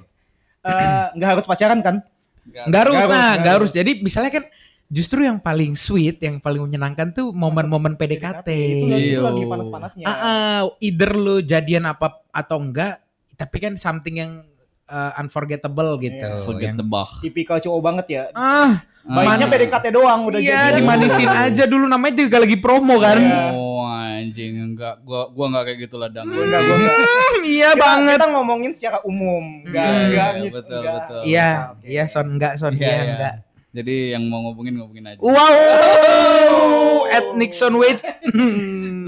Eh, 0.61 1.05
Nggak 1.15 1.29
harus 1.31 1.45
pacaran 1.45 1.81
kan? 1.81 1.97
Nggak 2.43 2.81
harus, 2.83 2.95
nah, 3.07 3.33
nggak 3.37 3.55
harus. 3.55 3.71
Jadi 3.71 3.91
misalnya 4.01 4.33
kan 4.33 4.45
justru 4.87 5.23
yang 5.23 5.39
paling 5.39 5.73
sweet, 5.73 6.19
yang 6.19 6.37
paling 6.37 6.61
menyenangkan 6.63 7.11
tuh 7.11 7.31
momen-momen 7.31 7.95
PDKT. 7.95 8.49
Itu, 8.51 8.87
lagi- 8.87 9.07
itu 9.07 9.15
Iya. 9.15 9.21
lagi 9.23 9.43
panas-panasnya. 9.47 10.05
Ah, 10.05 10.13
ah, 10.13 10.61
either 10.79 11.13
lu 11.13 11.41
jadian 11.41 11.85
apa 11.85 12.11
atau 12.29 12.59
enggak, 12.59 12.99
tapi 13.35 13.57
kan 13.59 13.73
something 13.75 14.17
yang 14.17 14.33
uh, 14.91 15.13
unforgettable 15.17 15.97
gitu. 15.97 16.19
Iya, 16.21 16.43
Forget 16.43 16.75
Yang-. 16.75 17.23
Tipikal 17.23 17.57
cowok 17.57 17.81
banget 17.81 18.07
ya. 18.11 18.23
ah, 18.33 18.83
Baiknya 19.01 19.47
Ah. 19.47 19.51
PDKT 19.51 19.87
doang 19.91 20.21
udah 20.25 20.39
iya 20.39 20.69
jadi. 20.69 20.77
dimanisin 20.77 21.25
aja 21.27 21.65
dulu 21.65 21.87
namanya 21.87 22.21
juga 22.21 22.37
lagi 22.37 22.55
promo 22.55 22.99
kan. 22.99 23.17
Iya. 23.17 23.43
Oh 23.51 23.81
anjing 23.89 24.53
enggak 24.69 25.01
gua 25.01 25.31
gua 25.31 25.49
enggak 25.49 25.65
kayak 25.65 25.79
gitu 25.81 25.97
lah 25.97 26.09
dang. 26.09 26.27
Gua 26.27 26.43
enggak, 26.43 26.61
gua 26.61 26.77
enggak. 26.77 26.97
Iya 27.41 27.69
Kita- 27.71 27.81
banget. 27.81 28.17
Kita 28.17 28.29
ngomongin 28.31 28.71
secara 28.71 28.99
umum, 29.03 29.45
enggak 29.65 29.81
Hmm. 29.83 30.01
enggak 30.05 30.29
Iya, 30.29 30.39
ngis- 30.39 30.55
betul, 30.55 30.77
enggak. 30.77 30.95
betul. 31.01 31.21
Iya, 31.25 31.49
Oke. 31.73 31.85
iya 31.87 32.05
son 32.07 32.27
enggak 32.29 32.53
son 32.57 32.73
Iya, 32.73 32.83
iya, 32.83 32.93
iya. 32.93 33.05
enggak. 33.09 33.35
Jadi 33.71 33.95
yang 34.11 34.25
mau 34.27 34.41
ngomongin 34.43 34.75
ngomongin 34.77 35.05
aja. 35.09 35.19
Wow, 35.23 37.07
at 37.09 37.27
Nixon 37.33 37.75
wait. 37.75 38.03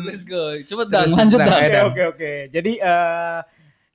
Let's 0.03 0.23
go. 0.23 0.55
Coba 0.65 0.83
dang 0.89 1.11
lanjut 1.11 1.39
Dang. 1.39 1.51
Oke 1.53 1.81
oke 1.85 2.03
oke. 2.09 2.33
Jadi 2.49 2.73
eh, 2.77 3.39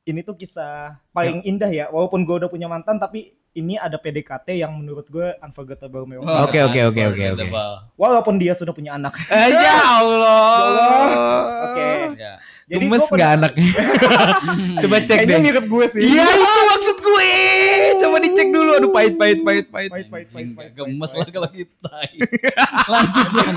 ini 0.07 0.23
tuh 0.23 0.33
kisah 0.33 0.95
paling 1.11 1.43
indah 1.43 1.67
ya. 1.67 1.85
Walaupun 1.87 2.23
gue 2.23 2.35
udah 2.37 2.47
punya 2.47 2.65
mantan, 2.65 2.95
tapi 2.95 3.35
ini 3.51 3.75
ada 3.75 3.97
PDKT 3.97 4.55
yang 4.55 4.71
menurut 4.71 5.03
gue 5.07 5.33
unforgettable 5.39 5.99
Oh, 5.99 6.07
memang. 6.07 6.45
Oke, 6.45 6.61
oke, 6.61 6.79
oke, 6.87 7.01
oke, 7.05 7.23
oke. 7.33 7.45
Walaupun 7.93 8.37
dia 8.37 8.53
sudah 8.53 8.71
punya 8.71 8.95
anak. 8.95 9.17
Eh, 9.27 9.49
ya 9.49 9.75
Allah. 9.99 11.33
Oke. 11.67 11.87
Ya. 12.15 12.39
Jadi 12.67 12.85
Gemes 12.85 12.99
nggak 12.99 13.09
pernah- 13.09 13.35
anaknya? 13.37 13.69
Coba 14.83 14.95
cek 14.99 15.17
Kayaknya 15.17 15.33
deh. 15.33 15.43
mirip 15.43 15.65
gue 15.65 15.85
sih. 15.89 16.01
Iya 16.05 16.27
itu 16.27 16.61
maksud 16.67 16.97
gue. 16.99 17.31
Coba 17.97 18.15
dicek 18.19 18.47
dulu. 18.49 18.71
Aduh 18.73 18.91
pahit 18.91 19.13
pahit 19.15 19.39
pahit 19.41 19.65
pahit. 19.67 19.89
Pahit, 19.89 20.07
pahit, 20.07 20.27
pahit, 20.29 20.49
pahit, 20.53 20.71
Gemes 20.73 20.99
pahit, 21.05 21.17
lah 21.17 21.27
kalau 21.31 21.49
kita. 21.49 21.93
lanjut 22.91 23.27
dong. 23.33 23.55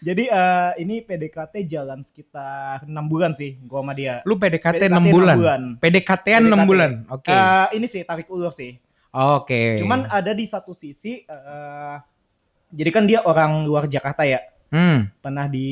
Jadi 0.00 0.24
eh, 0.26 0.70
ini 0.78 1.00
PDKT 1.00 1.54
jalan 1.66 2.00
sekitar 2.00 2.82
6 2.84 2.92
bulan 3.04 3.32
sih 3.32 3.60
gua 3.60 3.84
sama 3.84 3.92
dia. 3.92 4.24
Lu 4.24 4.34
PDKT, 4.34 4.88
PDKT 4.88 4.96
6 4.96 5.14
bulan. 5.14 5.36
bulan. 5.36 5.62
PDKT-an 5.76 6.42
6 6.42 6.48
PDKT. 6.48 6.66
bulan. 6.66 6.90
Oke. 7.08 7.28
Eh, 7.30 7.66
ini 7.76 7.86
sih 7.86 8.02
tarik 8.02 8.28
ulur 8.28 8.50
sih. 8.50 8.78
Oke. 9.10 9.76
Cuman 9.82 10.06
ada 10.06 10.30
di 10.30 10.46
satu 10.46 10.70
sisi 10.70 11.22
eh, 11.22 11.96
jadi 12.70 12.90
kan 12.90 13.04
dia 13.04 13.20
orang 13.20 13.66
luar 13.66 13.84
Jakarta 13.86 14.22
ya. 14.22 14.38
hmm. 14.70 15.18
Pernah 15.18 15.50
di 15.50 15.66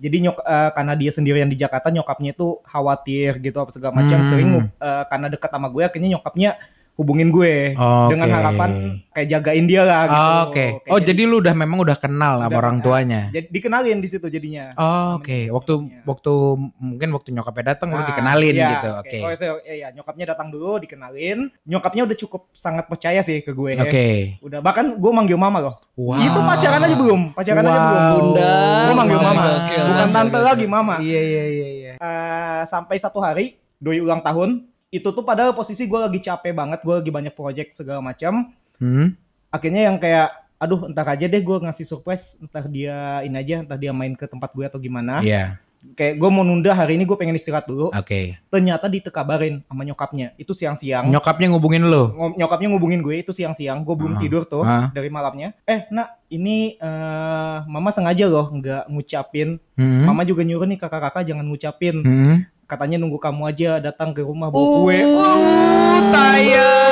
jadi 0.00 0.16
nyok 0.24 0.36
eh, 0.40 0.70
karena 0.72 0.94
dia 0.96 1.10
sendirian 1.12 1.46
di 1.46 1.60
Jakarta 1.60 1.92
nyokapnya 1.92 2.32
itu 2.32 2.58
khawatir 2.64 3.36
gitu 3.38 3.60
apa 3.60 3.70
segala 3.70 3.92
macam 3.94 4.24
Hmm. 4.24 4.26
sering 4.26 4.48
eh, 4.56 5.04
karena 5.06 5.26
dekat 5.28 5.50
sama 5.52 5.68
gue 5.68 5.84
akhirnya 5.84 6.16
nyokapnya 6.16 6.50
hubungin 6.98 7.30
gue 7.30 7.72
Oke. 7.72 8.10
dengan 8.10 8.26
harapan 8.28 8.70
kayak 9.08 9.28
jagain 9.30 9.64
dia 9.64 9.82
lah 9.82 10.02
gitu. 10.04 10.26
Oke. 10.44 10.64
Kayak 10.82 10.90
Oh 10.90 10.98
jadi- 10.98 11.06
jadi 11.14 11.22
lu 11.24 11.36
udah 11.38 11.54
memang 11.54 11.78
udah 11.78 11.94
kenal 11.94 12.34
sama 12.36 12.50
Udah 12.50 12.58
orang 12.58 12.76
kenal. 12.76 12.86
tuanya. 12.90 13.20
jadi 13.30 13.46
dikenalin 13.48 13.98
di 13.98 14.08
situ 14.10 14.26
jadinya. 14.26 14.74
Oh, 14.74 15.16
Oke. 15.16 15.46
Namanya 15.46 15.54
Waktu 15.54 15.72
nyokapnya. 15.78 16.02
waktu 16.04 16.32
mungkin 16.76 17.08
waktu 17.12 17.28
nyokapnya 17.32 17.64
datang 17.68 17.88
lu 17.88 17.96
Nah, 17.96 18.06
dikenalin 18.08 18.50
iya, 18.52 18.68
gitu. 18.68 18.90
oke. 18.92 19.08
Oke. 19.08 19.18
Oh, 19.20 19.30
so, 19.32 19.44
iya, 19.62 19.74
iya, 19.76 19.88
nyokapnya 19.90 20.24
datang 20.28 20.48
dulu, 20.48 20.70
dikenalin. 20.76 21.38
Nyokapnya 21.64 22.02
udah 22.02 22.16
cukup 22.18 22.42
sangat 22.50 22.84
percaya 22.84 23.20
sih 23.20 23.38
ke 23.40 23.52
gue. 23.52 23.72
Oke. 23.78 24.08
Udah 24.40 24.58
bahkan 24.58 24.90
gue 24.92 25.12
manggil 25.14 25.38
mama 25.38 25.58
loh. 25.60 25.74
Wow. 25.94 26.18
Itu 26.18 26.40
pacaran 26.40 26.78
aja 26.80 26.96
belum, 26.96 27.20
pacaran 27.32 27.62
aja 27.62 27.70
Wow. 27.70 27.86
belum. 27.86 28.10
Bunda. 28.18 28.50
Gue 28.82 28.94
manggil 28.96 29.18
mama, 29.20 29.42
Oke, 29.60 29.74
bukan 29.84 30.08
tante 30.10 30.38
lagi 30.40 30.66
mama. 30.66 30.94
Iya 30.98 31.20
iya 31.20 31.44
iya 31.46 31.68
iya. 31.70 31.92
Eh, 31.96 32.62
sampai 32.64 32.96
satu 32.96 33.18
hari 33.18 33.54
doi 33.76 33.98
ulang 33.98 34.18
tahun 34.18 34.66
itu 34.88 35.04
tuh 35.04 35.20
padahal 35.20 35.52
posisi 35.52 35.84
gue 35.84 35.98
lagi 35.98 36.18
capek 36.18 36.52
banget, 36.52 36.80
gue 36.80 36.94
lagi 36.94 37.10
banyak 37.10 37.34
project 37.34 37.76
segala 37.76 38.00
macam. 38.00 38.52
Hmm. 38.80 39.12
Akhirnya 39.48 39.88
yang 39.88 39.96
kayak, 39.96 40.28
aduh 40.56 40.88
entar 40.88 41.04
aja 41.06 41.24
deh 41.24 41.40
gue 41.40 41.56
ngasih 41.60 41.84
surprise, 41.84 42.36
entar 42.38 42.64
dia 42.64 43.20
ini 43.20 43.36
aja, 43.36 43.60
entar 43.60 43.76
dia 43.76 43.92
main 43.92 44.12
ke 44.12 44.24
tempat 44.24 44.48
gue 44.50 44.64
atau 44.64 44.80
gimana. 44.80 45.20
Iya. 45.20 45.60
Kayak 45.94 46.18
gue 46.18 46.30
mau 46.32 46.42
nunda 46.42 46.74
hari 46.74 46.98
ini 46.98 47.06
gue 47.06 47.14
pengen 47.14 47.38
istirahat 47.38 47.62
dulu. 47.64 47.94
Oke. 47.94 48.34
Ternyata 48.50 48.90
ditekabarin 48.90 49.62
sama 49.62 49.86
nyokapnya, 49.86 50.34
itu 50.34 50.50
siang-siang. 50.50 51.06
Nyokapnya 51.06 51.54
ngubungin. 51.54 51.86
Ngo- 51.86 52.34
nyokapnya 52.34 52.68
ngubungin 52.72 52.98
gue 52.98 53.22
itu 53.22 53.30
siang-siang 53.30 53.86
gue 53.86 53.94
belum 53.94 54.16
Ah. 54.16 54.20
tidur 54.20 54.42
tuh 54.42 54.66
Ah. 54.66 54.90
dari 54.90 55.06
malamnya 55.06 55.54
eh 55.62 55.86
nak 55.88 56.18
ini 56.28 56.74
eh, 56.74 57.56
mama 57.62 57.92
sengaja 57.92 58.26
loh 58.26 58.50
nggak 58.50 58.88
ngucapin 58.88 59.60
Hmm. 59.78 60.02
mama 60.02 60.24
juga 60.24 60.42
nyuruh 60.42 60.66
nih 60.66 60.76
kakak-kakak 60.76 61.22
jangan 61.24 61.46
ngucapin 61.46 61.96
Hmm. 62.02 62.36
Katanya 62.68 62.96
nunggu 62.96 63.16
kamu 63.16 63.42
aja 63.44 63.80
datang 63.80 64.12
ke 64.12 64.20
rumah 64.20 64.52
bawa 64.52 64.60
Uh, 64.60 64.84
kue 64.84 65.00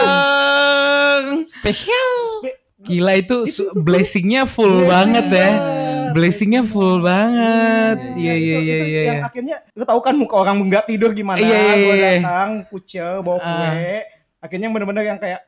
tayang. 0.07 1.25
Spesial. 1.47 2.11
Spe- 2.41 2.59
Gila 2.79 3.13
itu, 3.15 3.37
Itu 3.45 3.65
blessingnya 3.75 4.47
full 4.47 4.71
Blessing 4.79 4.89
banget 4.89 5.25
ya. 5.27 5.33
banget, 5.51 6.13
Blessingnya 6.13 6.63
blessing 6.63 6.73
full 6.73 6.97
banget. 7.01 7.99
Iya 8.15 8.35
iya 8.35 8.59
iya 8.59 8.77
iya. 8.81 9.03
yang 9.05 9.25
akhirnya 9.25 9.57
lu 9.73 9.83
tahu 9.83 10.01
kan 10.01 10.15
muka 10.15 10.35
orang 10.37 10.57
nggak 10.63 10.87
tidur 10.87 11.11
gimana 11.11 11.37
Iya, 11.37 11.51
iya, 11.51 11.75
gue 11.77 11.95
iya. 11.95 12.11
datang 12.17 12.51
kucel 12.67 13.21
bawa 13.21 13.37
Ah. 13.37 13.75
kue 13.75 14.07
akhirnya 14.39 14.69
bener-bener 14.71 15.05
yang 15.05 15.19
kayak 15.19 15.41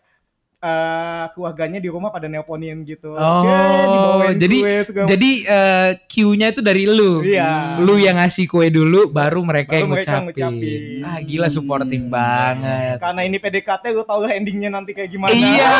eh, 0.59 1.25
keluarganya 1.31 1.79
di 1.79 1.87
rumah 1.87 2.09
pada 2.09 2.27
nelponin 2.27 2.83
gitu 2.83 3.15
Oh, 3.15 4.27
jadi- 4.33 4.59
kue, 4.59 4.77
segala 4.85 5.07
Jadi 5.09 5.31
eh, 5.45 5.89
cue-nya 6.05 6.47
itu 6.49 6.61
dari 6.61 6.85
lu. 6.85 7.23
Iya. 7.23 7.79
Lu 7.79 7.95
yang 7.95 8.19
ngasih 8.19 8.45
kue 8.45 8.67
dulu 8.69 9.07
baru 9.09 9.41
mereka 9.41 9.73
Baru 9.73 9.79
yang 9.79 9.91
mereka 9.93 10.15
ngucapin. 10.21 10.51
ngucapin. 10.51 10.81
Ah 11.05 11.19
gila 11.21 11.49
suportif 11.49 12.01
Hmm. 12.01 12.11
banget. 12.11 12.97
Karena 12.99 13.21
ini 13.23 13.37
PDKT 13.37 13.85
lu 13.93 14.03
tau 14.03 14.19
lah 14.19 14.33
endingnya 14.33 14.69
nanti 14.69 14.91
kayak 14.93 15.09
gimana. 15.09 15.31
Iya, 15.31 15.75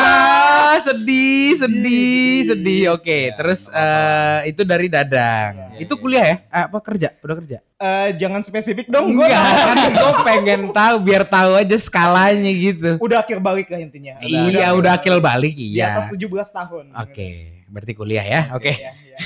sedih, 0.87 1.57
sedih, 1.57 2.37
sedih. 2.45 2.83
Oke, 2.91 3.19
Ya, 3.25 3.35
terus 3.35 3.65
nggak 3.65 3.75
apa-apa. 3.75 4.39
eh, 4.39 4.49
itu 4.49 4.61
dari 4.63 4.87
Dadang. 4.87 5.51
Iya, 5.69 5.77
itu 5.79 5.93
iya, 5.93 6.01
kuliah 6.01 6.25
ya? 6.25 6.35
Ah, 6.47 6.63
Apa 6.65 6.79
kerja? 6.79 7.11
Udah 7.19 7.35
kerja? 7.37 7.59
Eh, 7.79 8.09
jangan 8.19 8.43
spesifik 8.43 8.91
dong 8.91 9.15
gue. 9.15 9.23
Kan 9.23 9.95
gue 9.95 10.11
pengen 10.27 10.61
tahu 10.75 10.95
biar 10.99 11.23
tahu 11.23 11.55
aja 11.55 11.79
skalanya 11.79 12.51
gitu. 12.51 12.99
Udah 12.99 13.23
akhir 13.23 13.39
balik 13.39 13.71
lah 13.71 13.79
intinya. 13.79 14.19
iya, 14.19 14.75
udah 14.75 14.99
akil 14.99 15.23
balik 15.23 15.55
Di 15.55 15.79
iya. 15.79 15.95
atas 15.95 16.11
17 16.11 16.27
tahun. 16.51 16.91
Oke, 16.91 17.63
berarti 17.71 17.93
kuliah 17.95 18.25
ya. 18.27 18.41
Oke. 18.51 18.75
Iya, 18.75 18.91
iya. 18.91 19.17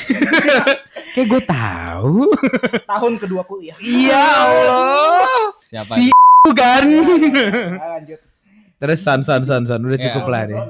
Kayak 1.17 1.27
gue 1.33 1.41
tahu. 1.49 2.17
Tahun 2.85 3.13
kedua 3.17 3.41
kuliah. 3.41 3.73
Iya 3.81 4.21
Allah. 4.21 5.49
Siapa? 5.73 5.93
Si 5.97 6.13
kan. 6.61 6.85
Nah, 6.85 7.89
lanjut. 7.97 8.19
Terus 8.77 8.99
son 9.01 9.25
son 9.25 9.41
son 9.49 9.65
son 9.65 9.81
udah 9.81 9.97
Ya. 9.97 10.05
cukup 10.13 10.29
lah 10.29 10.45
deh. 10.45 10.61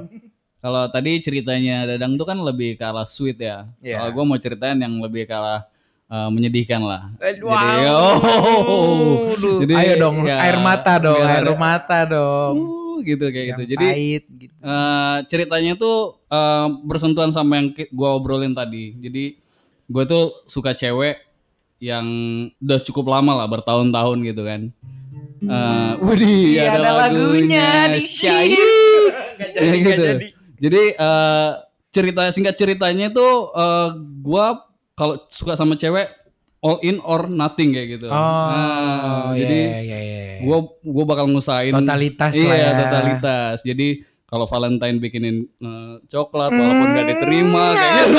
Kalau 0.64 0.88
tadi 0.88 1.20
ceritanya 1.20 1.84
Dadang 1.84 2.16
tuh 2.16 2.24
kan 2.24 2.40
lebih 2.40 2.80
ke 2.80 2.84
arah 2.88 3.04
sweet 3.04 3.36
ya. 3.36 3.68
Iya. 3.84 4.00
Kalau 4.00 4.10
gue 4.16 4.24
mau 4.24 4.38
ceritain 4.40 4.80
yang 4.80 4.96
lebih 5.04 5.28
ke 5.28 5.36
arah 5.36 5.68
eh, 6.06 6.28
menyedihkan 6.28 6.80
lah. 6.80 7.02
Wow. 7.40 7.54
Jadi, 7.54 7.86
oh. 7.88 9.30
Duh, 9.34 9.58
Jadi, 9.62 9.72
ayo 9.74 9.92
dong, 9.98 10.16
ya, 10.22 10.36
air 10.40 10.56
mata 10.58 10.94
dong, 10.96 11.18
biar 11.18 11.30
air 11.34 11.44
ada- 11.46 11.56
mata 11.56 11.98
dong. 12.04 12.56
Uh, 12.56 12.96
gitu 13.02 13.24
kayak 13.26 13.46
gitu. 13.50 13.60
Yang 13.60 13.70
Jadi 13.70 13.86
pahit 13.86 14.24
gitu. 14.38 14.54
eh, 14.56 15.16
ceritanya 15.26 15.72
tuh 15.74 15.98
eh, 16.24 16.66
bersentuhan 16.82 17.30
sama 17.30 17.58
yang 17.58 17.66
gua 17.90 18.14
obrolin 18.14 18.52
tadi. 18.52 18.94
Jadi 18.96 19.24
gue 19.84 20.04
tuh 20.04 20.32
suka 20.46 20.72
cewek 20.72 21.20
yang 21.76 22.06
udah 22.56 22.80
cukup 22.80 23.04
lama 23.06 23.36
lah 23.36 23.48
bertahun-tahun 23.50 24.18
gitu 24.24 24.42
kan. 24.42 24.62
Eh, 25.44 25.92
Widih, 26.00 26.56
Iya, 26.56 26.80
ada 26.80 26.90
lagunya 27.04 27.92
Ya, 27.92 28.40
jadi, 29.52 29.76
gak 29.76 29.84
gitu. 29.84 30.02
jadi. 30.02 30.26
Jadi 30.56 30.82
eh, 30.96 31.50
cerita 31.90 32.22
singkat 32.30 32.56
ceritanya 32.56 33.12
itu 33.12 33.28
eh, 33.52 33.88
gua 34.22 34.64
kalau 34.94 35.14
suka 35.28 35.54
sama 35.54 35.74
cewek 35.74 36.06
all 36.64 36.80
in 36.80 36.96
or 37.04 37.28
nothing 37.28 37.76
kayak 37.76 38.00
gitu. 38.00 38.08
Oh, 38.08 38.14
Nah, 38.14 39.36
iya, 39.36 39.44
jadi 39.44 39.58
iya, 39.60 39.78
iya, 39.84 39.98
iya. 40.00 40.40
gua 40.40 40.58
gua 40.80 41.04
bakal 41.04 41.28
ngusahain 41.28 41.76
totalitas 41.76 42.32
iya, 42.32 42.48
lah 42.48 42.56
ya. 42.56 42.70
totalitas. 42.80 43.56
Jadi 43.60 43.88
kalau 44.24 44.48
Valentine 44.48 44.96
bikinin 44.98 45.36
eh, 45.44 45.94
coklat 46.08 46.50
walaupun 46.50 46.88
gak 46.96 47.06
diterima 47.06 47.64
kayak 47.76 47.92
gitu. 48.00 48.18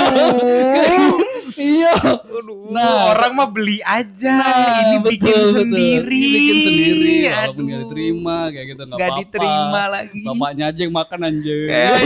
iya. 1.57 1.93
Aduh, 1.95 2.67
Nah, 2.67 3.11
orang 3.11 3.31
mah 3.31 3.47
beli 3.47 3.77
aja. 3.81 4.35
Nah, 4.35 4.75
ini 4.81 4.97
betul, 4.99 5.11
bikin 5.11 5.35
betul. 5.35 5.53
sendiri. 5.53 6.17
Ini 6.17 6.33
bikin 6.33 6.55
sendiri 6.61 7.15
walaupun 7.27 7.63
gak 7.63 7.79
diterima 7.81 8.37
kayak 8.47 8.65
gitu 8.67 8.81
nggak 8.81 8.97
apa-apa. 8.97 9.19
diterima 9.21 9.81
lagi. 9.87 10.21
Bapaknya 10.23 10.63
aja 10.65 10.79
yang 10.81 10.93
makan 10.93 11.19
anjing. 11.21 11.61
Eh, 11.67 11.99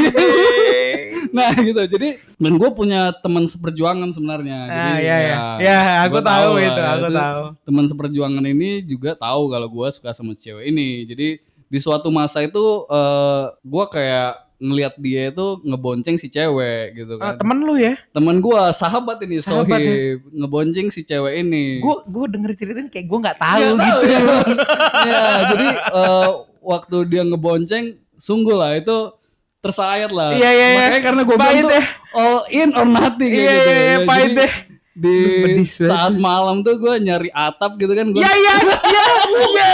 nah 1.30 1.54
gitu 1.54 1.82
jadi 1.88 2.10
dan 2.34 2.54
gue 2.56 2.70
punya 2.72 3.14
teman 3.16 3.46
seperjuangan 3.46 4.10
sebenarnya 4.10 4.58
Ah, 4.64 4.98
jadi 4.98 5.06
ya, 5.06 5.18
ya. 5.22 5.38
Ya, 5.60 5.80
aku 6.02 6.18
tahu 6.20 6.52
lah, 6.56 6.66
itu, 6.66 6.82
aku 6.82 7.08
tahu. 7.14 7.44
teman 7.64 7.86
seperjuangan 7.86 8.44
ini 8.44 8.70
juga 8.82 9.14
tahu 9.14 9.42
kalau 9.48 9.68
gue 9.68 9.88
suka 9.92 10.10
sama 10.10 10.34
cewek 10.34 10.66
ini 10.66 11.06
jadi 11.06 11.28
di 11.64 11.78
suatu 11.78 12.10
masa 12.10 12.42
itu 12.42 12.58
eh 12.84 13.44
gue 13.62 13.86
kayak 13.88 14.49
ngelihat 14.60 14.94
dia 14.96 15.32
itu 15.32 15.48
ngebonceng 15.62 16.16
si 16.16 16.28
cewek 16.28 16.92
gitu 16.94 17.16
Ah, 17.16 17.32
kan 17.32 17.40
temen 17.40 17.58
lu 17.62 17.76
ya? 17.76 17.96
teman 18.12 18.38
gue 18.38 18.60
sahabat 18.72 19.24
ini 19.24 19.40
Sahabat 19.40 19.80
ya? 19.80 19.88
Sohib 19.88 20.20
ngebonceng 20.30 20.88
si 20.90 21.02
cewek 21.02 21.34
ini 21.38 21.80
Gue 21.80 21.96
gue 22.04 22.26
denger 22.30 22.52
ceritanya 22.54 22.88
kayak 22.88 23.06
gue 23.06 23.20
nggak 23.20 23.38
tahu 23.38 23.62
Nggak 23.74 23.88
gitu. 23.98 24.02
ya. 24.06 24.20
ya 25.10 25.24
jadi 25.48 25.68
eh, 25.90 26.30
waktu 26.62 26.98
dia 27.08 27.24
ngebonceng 27.24 27.86
sungguh 28.16 28.52
lah 28.54 28.76
itu 28.76 29.16
tersayat 29.60 30.08
lah 30.10 30.32
Iya, 30.32 30.50
iya, 30.50 30.68
iya. 30.68 30.78
makanya 30.78 31.02
karena 31.02 31.22
gue 31.22 31.36
Pahit 31.36 31.48
bilang 31.50 31.64
tuh 31.66 31.72
ya. 31.74 31.84
all 32.12 32.40
in 32.50 32.70
or 32.74 32.86
nothing 32.86 33.30
Iya, 33.30 33.40
gitu 33.40 33.48
iya, 33.66 33.76
iya, 33.78 33.88
Ya, 33.90 33.98
pahit 34.04 34.24
jadi 34.26 34.38
deh. 34.38 34.52
Di 35.00 35.18
banget 35.42 35.68
saat 35.72 36.12
sih. 36.12 36.20
malam 36.20 36.62
tuh 36.62 36.76
gue 36.76 36.94
nyari 37.00 37.30
atap 37.30 37.76
gitu 37.76 37.92
kan 37.92 38.12
gue 38.12 38.20
Ya 38.22 38.32
ya 38.32 38.56
ya 38.60 39.06
ya 39.50 39.70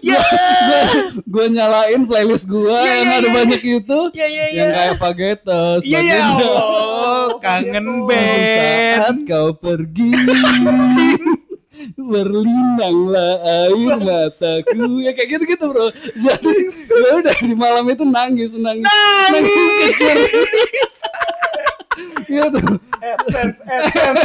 ya. 0.00 0.20
Gue 1.24 1.46
nyalain 1.48 2.02
playlist 2.04 2.46
gue 2.46 2.64
Ya, 2.64 2.94
yang 2.98 3.08
ya, 3.08 3.16
ada 3.18 3.28
ya. 3.28 3.34
banyak 3.34 3.62
itu 3.62 3.98
ya 4.12 4.26
ya 4.26 4.44
yang 4.50 4.70
kayak 4.72 4.96
Pagetos 4.96 5.80
Iya 5.82 6.00
ya 6.00 6.16
Allah 6.32 7.28
kangen 7.44 7.86
saat 7.86 8.08
band 8.08 9.16
kau 9.24 9.52
pergi 9.52 10.10
berlinanglah 11.96 13.32
air 13.44 13.96
mataku. 13.98 15.00
Ya 15.00 15.12
kayak 15.12 15.28
gitu 15.30 15.44
gitu 15.46 15.64
bro. 15.66 15.92
Jadi 16.14 16.52
gue 16.70 17.10
udah 17.14 17.36
di 17.36 17.52
malam 17.52 17.84
itu 17.86 18.02
nangis 18.02 18.50
nangis. 18.54 18.88
Nangis 19.30 19.92
kecil 21.94 22.44
gitu 22.50 22.60
AdSense, 23.00 23.58
AdSense. 23.64 24.22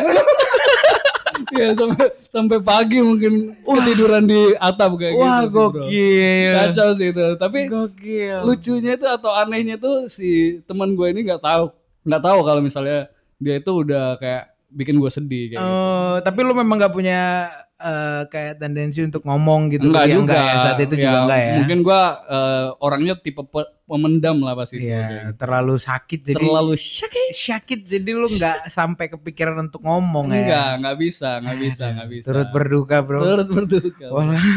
ya 1.56 1.74
sampai 1.74 2.08
sampai 2.30 2.58
pagi 2.62 3.00
mungkin 3.02 3.58
ketiduran 3.64 4.28
di 4.28 4.54
atap 4.60 5.00
kayak 5.00 5.14
Wah 5.18 5.42
gitu 5.48 5.50
bro. 5.56 5.82
gokil 5.82 6.54
kacau 6.54 6.90
sih 7.00 7.10
itu 7.10 7.28
tapi 7.40 7.60
Gokil 7.72 8.44
lucunya 8.44 8.92
itu 9.00 9.08
atau 9.08 9.32
anehnya 9.34 9.80
tuh 9.80 10.12
si 10.12 10.62
teman 10.68 10.94
gue 10.94 11.08
ini 11.10 11.26
nggak 11.26 11.42
tahu 11.42 11.74
nggak 12.06 12.24
tahu 12.24 12.40
kalau 12.46 12.62
misalnya 12.62 13.10
dia 13.40 13.56
itu 13.58 13.72
udah 13.72 14.20
kayak 14.20 14.52
bikin 14.70 15.02
gue 15.02 15.10
sedih 15.10 15.44
kayak 15.50 15.62
gitu. 15.62 15.66
Oh, 15.66 16.16
tapi 16.22 16.40
lu 16.46 16.54
memang 16.54 16.78
gak 16.78 16.94
punya 16.94 17.50
eh, 17.82 18.22
kayak 18.26 18.54
tendensi 18.58 19.00
untuk 19.02 19.24
ngomong 19.24 19.72
gitu 19.72 19.88
enggak 19.88 20.06
Ya, 20.06 20.14
juga 20.14 20.36
ya, 20.36 20.56
saat 20.62 20.80
itu 20.80 20.96
juga 20.96 21.20
enggak 21.24 21.40
ya 21.40 21.54
mungkin 21.58 21.78
gua 21.80 22.02
eh, 22.22 22.68
orangnya 22.78 23.16
tipe 23.16 23.40
pe- 23.42 23.72
pemendam 23.84 24.38
lah 24.40 24.54
pasti 24.54 24.78
Iya, 24.78 25.34
gitu. 25.34 25.40
terlalu 25.40 25.76
sakit 25.76 26.20
jadi 26.22 26.38
terlalu 26.38 26.78
sakit 26.78 27.32
sakit 27.32 27.80
jadi 27.84 28.10
lu 28.12 28.28
nggak 28.30 28.68
sampai 28.78 29.10
kepikiran 29.10 29.58
untuk 29.64 29.82
ngomong 29.82 30.30
ya. 30.30 30.38
enggak 30.38 30.70
nggak 30.78 30.98
bisa 31.00 31.30
nggak 31.40 31.58
bisa 31.58 31.82
Aduh, 31.82 31.94
nggak 31.96 32.10
bisa 32.10 32.26
Turut 32.28 32.48
berduka, 32.52 32.96
Bro. 33.00 33.20
turut 33.20 33.48
berduka 33.50 34.06
Walah. 34.08 34.38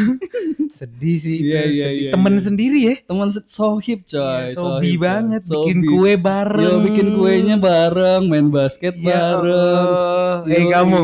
sedih 0.72 1.16
sih. 1.16 1.36
Iya, 1.38 1.60
iya, 1.62 1.86
sedih. 1.86 2.00
iya, 2.00 2.10
Temen 2.10 2.32
iya. 2.32 2.42
sendiri 2.42 2.78
ya. 2.82 2.94
teman 3.04 3.28
se- 3.28 3.46
sohib 3.46 4.02
coy 4.02 4.18
Iya, 4.18 4.50
sobi 4.50 4.58
sohib, 4.58 4.82
coy. 4.90 4.96
banget 4.98 5.42
bikin 5.44 5.78
kue 5.80 6.12
bareng. 6.18 6.64
Yo, 6.66 6.74
bikin 6.82 7.08
kuenya 7.14 7.56
bareng 7.56 8.22
main 8.26 8.48
basket 8.48 8.94
Ya 8.96 9.06
bareng. 9.38 10.48
Eh 10.50 10.58
Yoi. 10.58 10.72
kamu, 10.72 11.00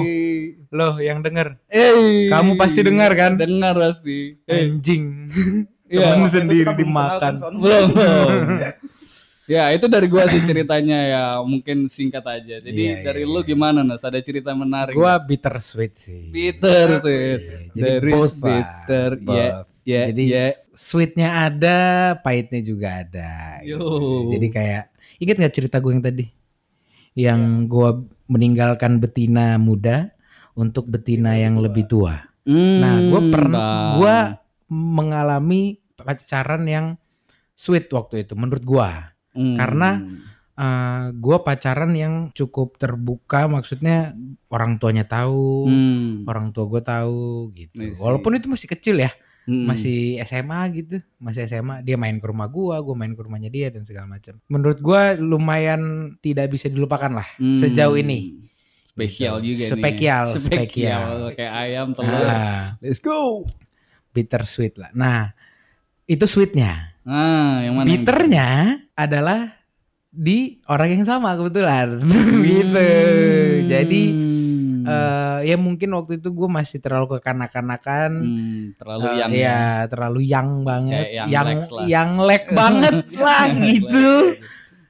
loh 0.71 0.99
yang 0.99 1.21
denger. 1.21 1.57
Eh, 1.67 2.29
Kamu 2.29 2.55
pasti 2.55 2.81
dengar 2.81 3.13
kan? 3.13 3.37
dengar 3.37 3.75
pasti 3.75 4.37
eh 4.45 4.67
Anjing. 4.67 5.05
Iya. 5.89 6.13
Temen 6.13 6.21
itu 6.21 6.37
sendiri 6.37 6.69
dimakan. 6.77 7.33
kan, 7.41 7.53
belum 7.65 7.89
ya 9.49 9.73
itu 9.73 9.89
dari 9.89 10.05
gua 10.05 10.29
sih 10.29 10.45
ceritanya 10.45 10.99
ya 11.01 11.23
mungkin 11.41 11.89
singkat 11.89 12.21
aja 12.21 12.61
jadi 12.61 12.69
Iya, 12.69 12.95
dari 13.03 13.25
iya, 13.25 13.33
lu 13.33 13.41
gimana 13.41 13.81
Nas 13.81 14.05
ada 14.05 14.21
cerita 14.21 14.53
menarik 14.53 14.93
Gua 14.93 15.17
bittersweet 15.17 15.97
sih. 15.97 16.29
bitter 16.29 17.01
sih 17.01 17.17
Iya, 17.73 17.97
Jadi 17.97 18.11
lah, 18.13 18.29
bitter, 18.37 19.11
ya 19.25 19.49
ya 19.81 20.03
Jadi 20.13 20.23
ya 20.29 20.45
sweetnya 20.77 21.49
ada, 21.49 21.79
pahitnya 22.21 22.61
juga 22.61 23.01
ada. 23.01 23.65
gitu. 23.65 23.81
Yo. 23.81 24.37
Jadi 24.37 24.47
kayak 24.53 24.85
inget 25.17 25.37
nggak 25.41 25.55
cerita 25.57 25.81
gue 25.81 25.91
yang 25.91 26.05
tadi, 26.05 26.25
yang 27.17 27.41
gue 27.65 27.91
meninggalkan 28.29 29.01
betina 29.01 29.57
muda 29.57 30.13
untuk 30.59 30.91
betina 30.91 31.39
yang 31.39 31.63
lebih 31.63 31.87
tua. 31.87 32.19
Nah, 32.45 32.95
gue 33.07 33.21
Hmm, 33.23 33.31
pernah, 33.31 33.63
gue 33.95 34.17
mengalami 34.69 35.79
pacaran 35.95 36.67
yang 36.67 36.87
sweet 37.53 37.87
waktu 37.89 38.27
itu, 38.27 38.35
menurut 38.35 38.65
gue. 38.65 38.91
Hmm. 39.39 39.55
karena 39.55 39.91
Uh, 40.59 41.15
gue 41.15 41.39
pacaran 41.39 41.95
yang 41.95 42.35
cukup 42.35 42.83
terbuka, 42.83 43.47
maksudnya 43.47 44.11
orang 44.51 44.83
tuanya 44.83 45.07
tahu, 45.07 45.71
Hmm. 45.71 46.27
orang 46.27 46.51
tua 46.51 46.67
gue 46.67 46.83
tahu 46.83 47.55
gitu. 47.55 47.79
I 47.79 47.95
see. 47.95 48.03
Walaupun 48.03 48.35
itu 48.35 48.51
masih 48.51 48.67
kecil 48.67 48.99
ya, 48.99 49.15
Hmm. 49.47 49.71
masih 49.71 50.19
SMA 50.19 50.59
gitu, 50.75 50.99
masih 51.23 51.47
SMA. 51.47 51.87
Dia 51.87 51.95
main 51.95 52.19
ke 52.19 52.27
rumah 52.27 52.51
gua, 52.51 52.83
gua 52.83 52.99
main 52.99 53.15
ke 53.15 53.23
rumahnya 53.23 53.55
dia 53.55 53.71
dan 53.71 53.87
segala 53.87 54.11
macam. 54.11 54.43
Menurut 54.51 54.83
gua 54.83 55.15
lumayan 55.15 55.81
tidak 56.19 56.51
bisa 56.51 56.67
dilupakan 56.67 57.23
lah 57.23 57.29
Hmm. 57.39 57.55
sejauh 57.55 57.95
ini. 57.95 58.48
Spesial 58.99 59.35
Gitu. 59.39 59.47
juga 59.49 59.65
Spesial, 59.73 60.23
nih 60.27 60.35
spesial. 60.35 60.65
spesial 60.67 61.09
kayak 61.33 61.55
ayam 61.57 61.89
telur 61.95 62.27
Ah, 62.27 62.75
let's 62.79 62.99
go 62.99 63.47
bitter 64.11 64.43
sweet 64.43 64.75
lah. 64.75 64.91
Nah, 64.93 65.31
itu 66.05 66.27
sweetnya. 66.27 66.99
ah 67.05 67.63
yang 67.63 67.73
mana 67.73 67.87
yang- 67.87 68.03
Bitternya 68.03 68.49
adalah 68.93 69.55
di 70.11 70.59
orang 70.67 70.89
yang 70.93 71.05
sama 71.05 71.33
kebetulan, 71.33 72.03
gitu. 72.49 72.91
Jadi 73.65 74.03
Hmm. 74.11 74.83
eh, 74.85 75.39
ya 75.45 75.57
mungkin 75.57 75.93
waktu 75.93 76.17
itu 76.17 76.29
gue 76.29 76.49
masih 76.49 76.81
terlalu 76.81 77.15
kekanak-kanakan. 77.15 78.11
Hmm, 78.19 78.63
terlalu 78.75 79.05
Eh, 79.05 79.15
yang 79.15 79.31
ya 79.31 79.61
terlalu 79.87 80.21
yang 80.25 80.49
banget, 80.63 81.05
yang 81.13 81.29
yang 81.87 82.11
lek 82.19 82.49
banget 82.51 83.05
lah 83.21 83.47
gitu. 83.55 84.35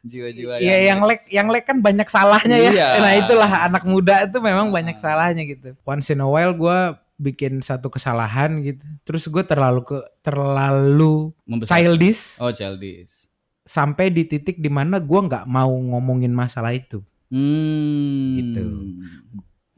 Jiwa-jiwa 0.02 0.58
Iya 0.58 0.76
yang 0.90 1.00
lek 1.02 1.20
yang 1.28 1.48
lek 1.48 1.64
kan 1.64 1.78
banyak 1.78 2.06
salahnya 2.06 2.56
ya. 2.56 2.70
Iya. 2.70 2.88
Nah 2.98 3.12
itulah 3.16 3.50
anak 3.64 3.82
muda 3.82 4.24
itu 4.24 4.38
memang 4.38 4.68
banyak 4.68 4.96
Ah. 4.96 5.02
salahnya 5.02 5.42
gitu. 5.42 5.74
Once 5.82 6.08
in 6.08 6.18
a 6.18 6.28
while 6.28 6.52
gue 6.52 6.78
bikin 7.16 7.58
satu 7.60 7.88
kesalahan 7.88 8.62
gitu. 8.62 8.82
Terus 9.02 9.26
gue 9.26 9.42
terlalu 9.42 9.82
ke 9.82 9.98
terlalu 10.20 11.34
Membesar. 11.44 11.76
childish 11.76 12.38
oh 12.38 12.50
childish 12.50 13.10
sampai 13.62 14.08
di 14.08 14.24
titik 14.24 14.56
di 14.56 14.68
mana 14.68 14.96
gue 14.96 15.20
nggak 15.20 15.44
mau 15.44 15.68
ngomongin 15.70 16.30
masalah 16.30 16.72
itu. 16.72 17.02
hmm. 17.28 18.28
Gitu. 18.34 18.62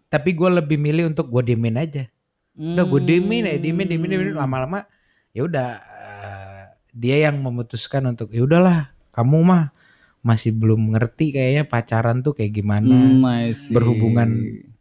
Tapi 0.07 0.31
gue 0.31 0.51
lebih 0.53 0.75
milih 0.77 1.11
untuk 1.11 1.27
gue 1.27 1.43
diemin 1.45 1.75
aja. 1.77 2.05
Udah 2.53 2.83
gue 2.83 3.01
diemin 3.01 3.47
ya, 3.47 3.57
diemin, 3.57 3.87
diemin, 3.87 4.11
diemin. 4.11 4.35
Lama-lama 4.35 4.85
ya 5.31 5.47
udah 5.47 5.69
eh, 5.81 6.63
dia 6.91 7.31
yang 7.31 7.39
memutuskan 7.39 8.03
untuk 8.05 8.35
ya 8.35 8.43
udahlah 8.43 8.91
kamu 9.11 9.39
mah 9.41 9.65
masih 10.21 10.53
belum 10.53 10.93
ngerti 10.93 11.33
kayaknya 11.33 11.65
pacaran 11.65 12.21
tuh 12.21 12.37
kayak 12.37 12.53
gimana. 12.53 12.93
Hmm, 12.93 13.25
berhubungan 13.73 14.31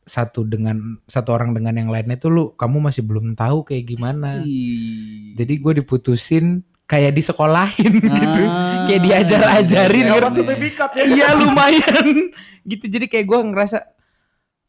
satu 0.03 0.41
dengan 0.41 0.97
satu 1.05 1.37
orang 1.37 1.53
dengan 1.53 1.77
yang 1.77 1.93
lainnya 1.93 2.17
tuh 2.17 2.33
lu 2.33 2.43
kamu 2.57 2.89
masih 2.89 3.05
belum 3.05 3.37
tahu 3.37 3.61
kayak 3.61 3.93
gimana 3.93 4.41
Ih. 4.41 5.37
jadi 5.37 5.53
gue 5.61 5.73
diputusin 5.85 6.65
kayak 6.89 7.13
di 7.13 7.21
sekolahin 7.21 7.93
gitu 8.17 8.41
Ah, 8.41 8.89
kayak 8.89 9.05
diajar-ajarin 9.05 10.01
iya, 10.01 10.09
Dapat 10.09 10.17
ngerti? 10.17 10.39
sertifikat 10.41 10.91
ya. 10.97 11.03
iya 11.05 11.27
lumayan 11.37 12.05
gitu 12.73 12.85
jadi 12.89 13.05
kayak 13.05 13.25
gue 13.29 13.39
ngerasa 13.53 13.77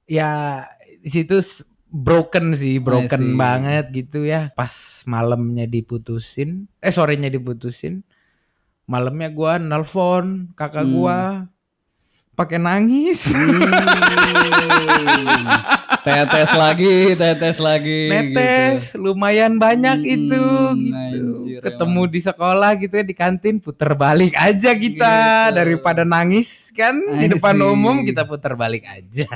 ya 0.04 0.30
di 1.00 1.09
situ 1.09 1.40
broken 1.88 2.52
sih 2.52 2.76
broken 2.76 3.33
banget 3.35 3.88
gitu 3.96 4.28
ya 4.28 4.52
pas 4.52 5.00
malamnya 5.09 5.64
diputusin 5.64 6.68
eh 6.78 6.92
sorenya 6.92 7.33
diputusin 7.33 8.04
malamnya 8.90 9.31
gue 9.31 9.53
nelpon 9.61 10.26
kakak 10.53 10.83
Hmm. 10.83 10.92
gua 10.92 11.18
pakai 12.35 12.59
nangis 12.59 13.31
Hmm. 13.31 13.61
tetes 16.00 16.50
lagi 16.53 17.12
tetes 17.12 17.59
lagi 17.59 18.09
netes 18.09 18.96
lumayan 18.96 19.57
banyak 19.57 19.98
Hmm, 19.98 20.09
itu 20.09 20.24
gitu 20.24 20.42
anjir, 20.90 21.61
ketemu 21.62 22.00
emang. 22.00 22.11
di 22.11 22.20
sekolah 22.20 22.70
gitu 22.74 22.94
ya 22.94 23.05
di 23.05 23.12
kantin 23.14 23.57
puter 23.59 23.92
balik 23.92 24.33
aja 24.33 24.70
kita 24.72 25.16
Gitu. 25.44 25.55
daripada 25.55 26.03
nangis 26.03 26.72
kan 26.72 26.96
di 26.96 27.26
I 27.26 27.31
depan 27.31 27.55
see. 27.55 27.68
umum 27.68 27.96
kita 28.00 28.24
puter 28.24 28.53
balik 28.55 28.83
aja 28.83 29.29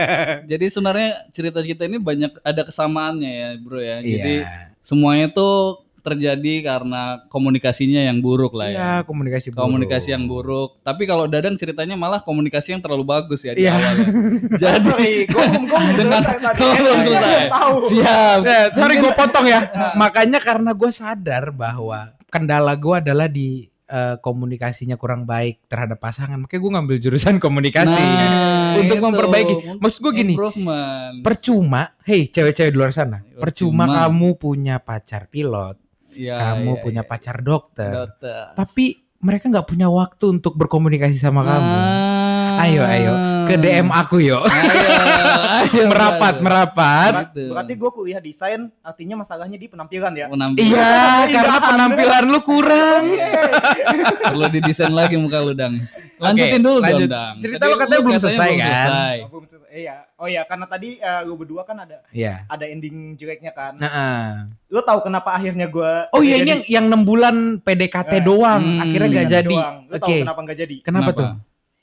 jadi 0.50 0.64
sebenarnya 0.64 1.10
cerita 1.30 1.58
kita 1.60 1.84
ini 1.84 1.98
banyak 1.98 2.38
ada 2.40 2.62
kesamaannya 2.62 3.30
ya 3.32 3.48
bro 3.58 3.76
ya 3.76 3.98
jadi 4.00 4.34
iya 4.40 4.70
semuanya 4.80 5.26
tuh 5.28 5.82
terjadi 6.02 6.54
karena 6.60 7.02
komunikasinya 7.26 8.02
yang 8.02 8.18
buruk 8.18 8.52
lah 8.52 8.66
ya 8.66 8.74
iya 8.74 8.92
komunikasi 9.00 9.48
buruk. 9.48 9.62
komunikasi 9.62 10.08
yang 10.10 10.26
buruk 10.26 10.76
tapi 10.80 11.02
kalau 11.04 11.24
Dadang 11.24 11.54
ceritanya 11.54 11.94
malah 11.94 12.20
komunikasi 12.20 12.74
yang 12.74 12.82
terlalu 12.82 13.02
bagus 13.04 13.40
ya 13.40 13.52
di 13.52 13.62
Iya. 13.62 13.72
awal 13.72 13.94
ya. 13.94 14.06
Jadi, 14.62 14.82
sorry, 14.84 15.12
gue 15.24 15.44
Dengan- 15.94 15.94
selesai 15.96 16.36
tadi. 16.38 16.58
Gua 16.58 16.72
belum 16.74 16.82
Gua 16.92 17.06
selesai. 17.08 17.44
Tahu. 17.48 17.76
siap 17.86 18.38
Ya, 18.42 18.60
sorry 18.72 18.94
gue 18.98 19.12
potong 19.12 19.46
ya 19.46 19.60
makanya 20.02 20.38
karena 20.38 20.70
gue 20.72 20.90
sadar 20.90 21.44
bahwa 21.48 22.00
kendala 22.26 22.74
gue 22.74 22.94
adalah 22.98 23.26
di 23.26 23.48
eh, 23.84 24.16
komunikasinya 24.18 24.96
kurang 24.96 25.22
baik 25.22 25.64
terhadap 25.66 25.96
pasangan 25.96 26.36
makanya 26.36 26.60
gue 26.60 26.72
ngambil 26.72 26.96
jurusan 26.98 27.36
komunikasi 27.38 27.92
Nah, 27.92 28.74
untuk 28.74 28.96
itu. 28.96 29.04
memperbaiki 29.04 29.54
maksud 29.76 30.00
gue 30.00 30.12
gini 30.16 30.34
percuma, 31.20 31.92
hei 32.02 32.26
cewek-cewek 32.26 32.72
di 32.72 32.78
luar 32.78 32.90
sana, 32.90 33.20
percuma, 33.34 33.84
Percuma. 33.84 33.84
kamu 34.02 34.28
punya 34.34 34.76
pacar 34.78 35.28
pilot, 35.28 35.76
Ya, 36.12 36.36
kamu 36.54 36.72
ya, 36.76 36.82
punya 36.82 37.02
ya. 37.02 37.08
pacar 37.08 37.36
dokter, 37.40 37.90
Dokter. 37.90 38.52
tapi 38.52 39.00
mereka 39.18 39.46
nggak 39.48 39.66
punya 39.66 39.86
waktu 39.86 40.24
untuk 40.34 40.58
berkomunikasi 40.58 41.16
sama 41.16 41.46
kamu. 41.46 41.72
Ah. 41.72 42.30
Ayo, 42.52 42.84
ayo, 42.84 43.12
Ke 43.48 43.56
DM 43.56 43.88
aku 43.88 44.20
yuk, 44.20 44.44
Ayo, 44.44 44.70
ayo, 45.72 45.84
merapat, 45.92 46.36
brother. 46.36 46.44
merapat. 46.44 47.12
Gitu. 47.32 47.48
Berarti 47.48 47.72
gue 47.74 47.90
kuliah 47.90 48.20
desain, 48.20 48.60
artinya 48.84 49.24
masalahnya 49.24 49.56
di 49.56 49.66
penampilan 49.66 50.12
ya. 50.12 50.26
Penampilan. 50.28 50.68
Iya, 50.68 50.92
karena 51.32 51.58
penampilan 51.64 52.22
lu 52.28 52.40
kurang. 52.44 53.04
Oke. 53.08 53.30
Perlu 54.28 54.46
didesain 54.52 54.92
lagi 54.92 55.16
muka 55.16 55.40
lu 55.40 55.56
dang. 55.56 55.80
Lanjutin 56.22 56.60
dulu 56.60 56.78
lanjut. 56.78 56.98
dong, 57.02 57.10
Dang. 57.10 57.34
Cerita 57.38 57.58
Tadi 57.58 57.68
lo 57.68 57.76
katanya 57.76 58.02
belum 58.02 58.18
selesai, 58.18 58.48
kan? 58.48 58.62
selesai. 58.62 59.16
Oh, 59.18 59.28
belum 59.28 59.44
selesai. 59.44 59.70
Iya. 59.72 59.96
Oh 60.14 60.26
iya, 60.26 60.42
karena 60.44 60.66
tadi 60.66 60.88
eh, 60.96 61.20
lu 61.22 61.34
berdua 61.34 61.62
kan 61.62 61.76
ada 61.76 61.98
Iya. 62.08 62.34
ada 62.46 62.64
ending 62.64 62.96
jeleknya 63.14 63.50
kan. 63.50 63.74
Nah, 63.74 63.90
ah. 63.90 64.26
Lu 64.66 64.80
tahu 64.80 65.02
kenapa 65.02 65.32
akhirnya 65.32 65.66
gua 65.66 66.06
Oh 66.10 66.20
iya 66.20 66.38
ini 66.38 66.48
yang 66.48 66.62
yang 66.64 66.86
6 66.88 67.02
bulan 67.02 67.34
PDKT 67.58 68.12
Eh, 68.12 68.22
doang, 68.22 68.62
hmm, 68.62 68.80
akhirnya 68.80 69.08
nggak 69.10 69.26
PDKT 69.26 69.38
jadi. 69.40 69.56
doang. 69.56 69.76
Oke. 69.84 69.98
tahu 69.98 70.14
kenapa 70.20 70.40
nggak 70.40 70.58
jadi? 70.58 70.76
Kenapa, 70.80 71.10
tuh? 71.10 71.28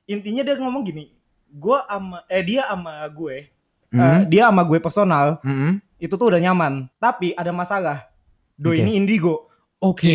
Intinya 0.06 0.42
dia 0.42 0.56
ngomong 0.56 0.82
gini, 0.84 1.04
gua 1.52 1.86
ama 1.86 2.24
eh 2.26 2.42
dia 2.42 2.66
ama 2.66 2.92
gue, 3.06 3.46
eh, 3.46 3.48
Hmm. 3.92 4.26
dia 4.26 4.48
ama 4.48 4.62
gue 4.62 4.78
personal, 4.78 5.38
Hmm. 5.40 5.78
itu 5.96 6.10
tuh 6.12 6.28
udah 6.28 6.40
nyaman. 6.40 6.90
Tapi 6.96 7.34
ada 7.34 7.50
masalah. 7.50 8.10
Do 8.54 8.70
Oke. 8.70 8.80
ini 8.80 8.96
indigo. 8.96 9.46
Oke. 9.80 10.12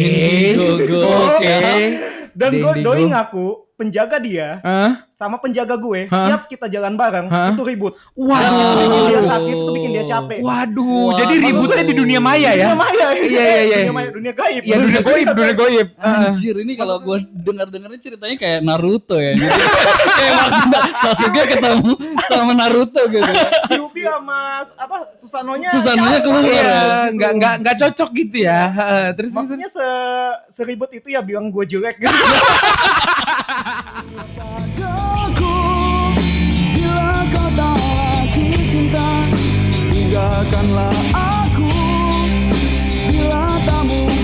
Indigo, 0.52 1.00
Oke. 1.00 1.56
Dan 2.34 2.50
gue 2.54 2.72
doi 2.82 3.06
ngaku 3.06 3.63
penjaga 3.74 4.22
dia 4.22 4.62
Hah? 4.62 5.02
sama 5.18 5.42
penjaga 5.42 5.74
gue 5.74 6.06
Hah? 6.06 6.14
setiap 6.14 6.42
kita 6.46 6.66
jalan 6.70 6.94
bareng 6.94 7.26
Hah? 7.26 7.50
itu 7.50 7.62
ribut. 7.66 7.98
Waduh. 8.14 8.54
Itu 8.54 8.78
bikin 8.86 9.02
dia 9.10 9.20
sakit, 9.26 9.56
itu 9.58 9.70
bikin 9.74 9.90
dia 9.90 10.04
capek. 10.06 10.38
Waduh, 10.42 11.10
Waduh. 11.10 11.18
jadi 11.18 11.34
ributnya 11.42 11.84
di 11.86 11.94
dunia 11.94 12.20
maya 12.22 12.50
ya? 12.54 12.70
Dunia 12.70 12.78
maya. 12.78 13.06
Iya, 13.14 13.26
iya, 13.26 13.62
iya. 13.66 13.76
Dunia 13.82 13.94
maya, 13.94 14.08
dunia 14.14 14.32
gaib. 14.34 14.62
Ya 14.62 14.76
dunia 14.78 15.02
goib, 15.02 15.26
dunia. 15.34 15.54
Heeh. 16.04 16.28
Anjir 16.30 16.54
ini 16.62 16.72
kalau 16.78 16.96
gue 17.02 17.18
dengar-dengarnya 17.34 18.00
ceritanya 18.02 18.36
kayak 18.38 18.60
Naruto 18.62 19.16
ya. 19.18 19.32
Jadi 19.34 19.46
kayak 20.18 20.34
Sasuke, 20.38 20.80
Sasuke 21.02 21.42
ketemu 21.50 21.92
sama 22.30 22.52
Naruto 22.54 23.02
gitu. 23.10 23.30
Iya 24.04 24.20
mas, 24.20 24.68
apa 24.76 25.16
Susanonya? 25.16 25.72
Susanonya 25.72 26.20
keluar, 26.20 26.44
ya. 26.44 27.08
nggak 27.08 27.32
nggak 27.40 27.54
nggak 27.64 27.76
cocok 27.80 28.10
gitu 28.12 28.36
ya. 28.44 28.60
Terus 29.16 29.32
maksudnya 29.32 29.68
se 29.72 29.86
seribut 30.52 30.92
itu 30.92 31.08
ya 31.08 31.24
bilang 31.24 31.48
gue 31.48 31.64
jelek. 31.64 31.96
Gitu. 38.74 39.06
tinggalkanlah 39.94 40.94
aku 41.14 41.70
bila 43.08 43.58
tak 43.62 43.82
mungkin 43.86 44.23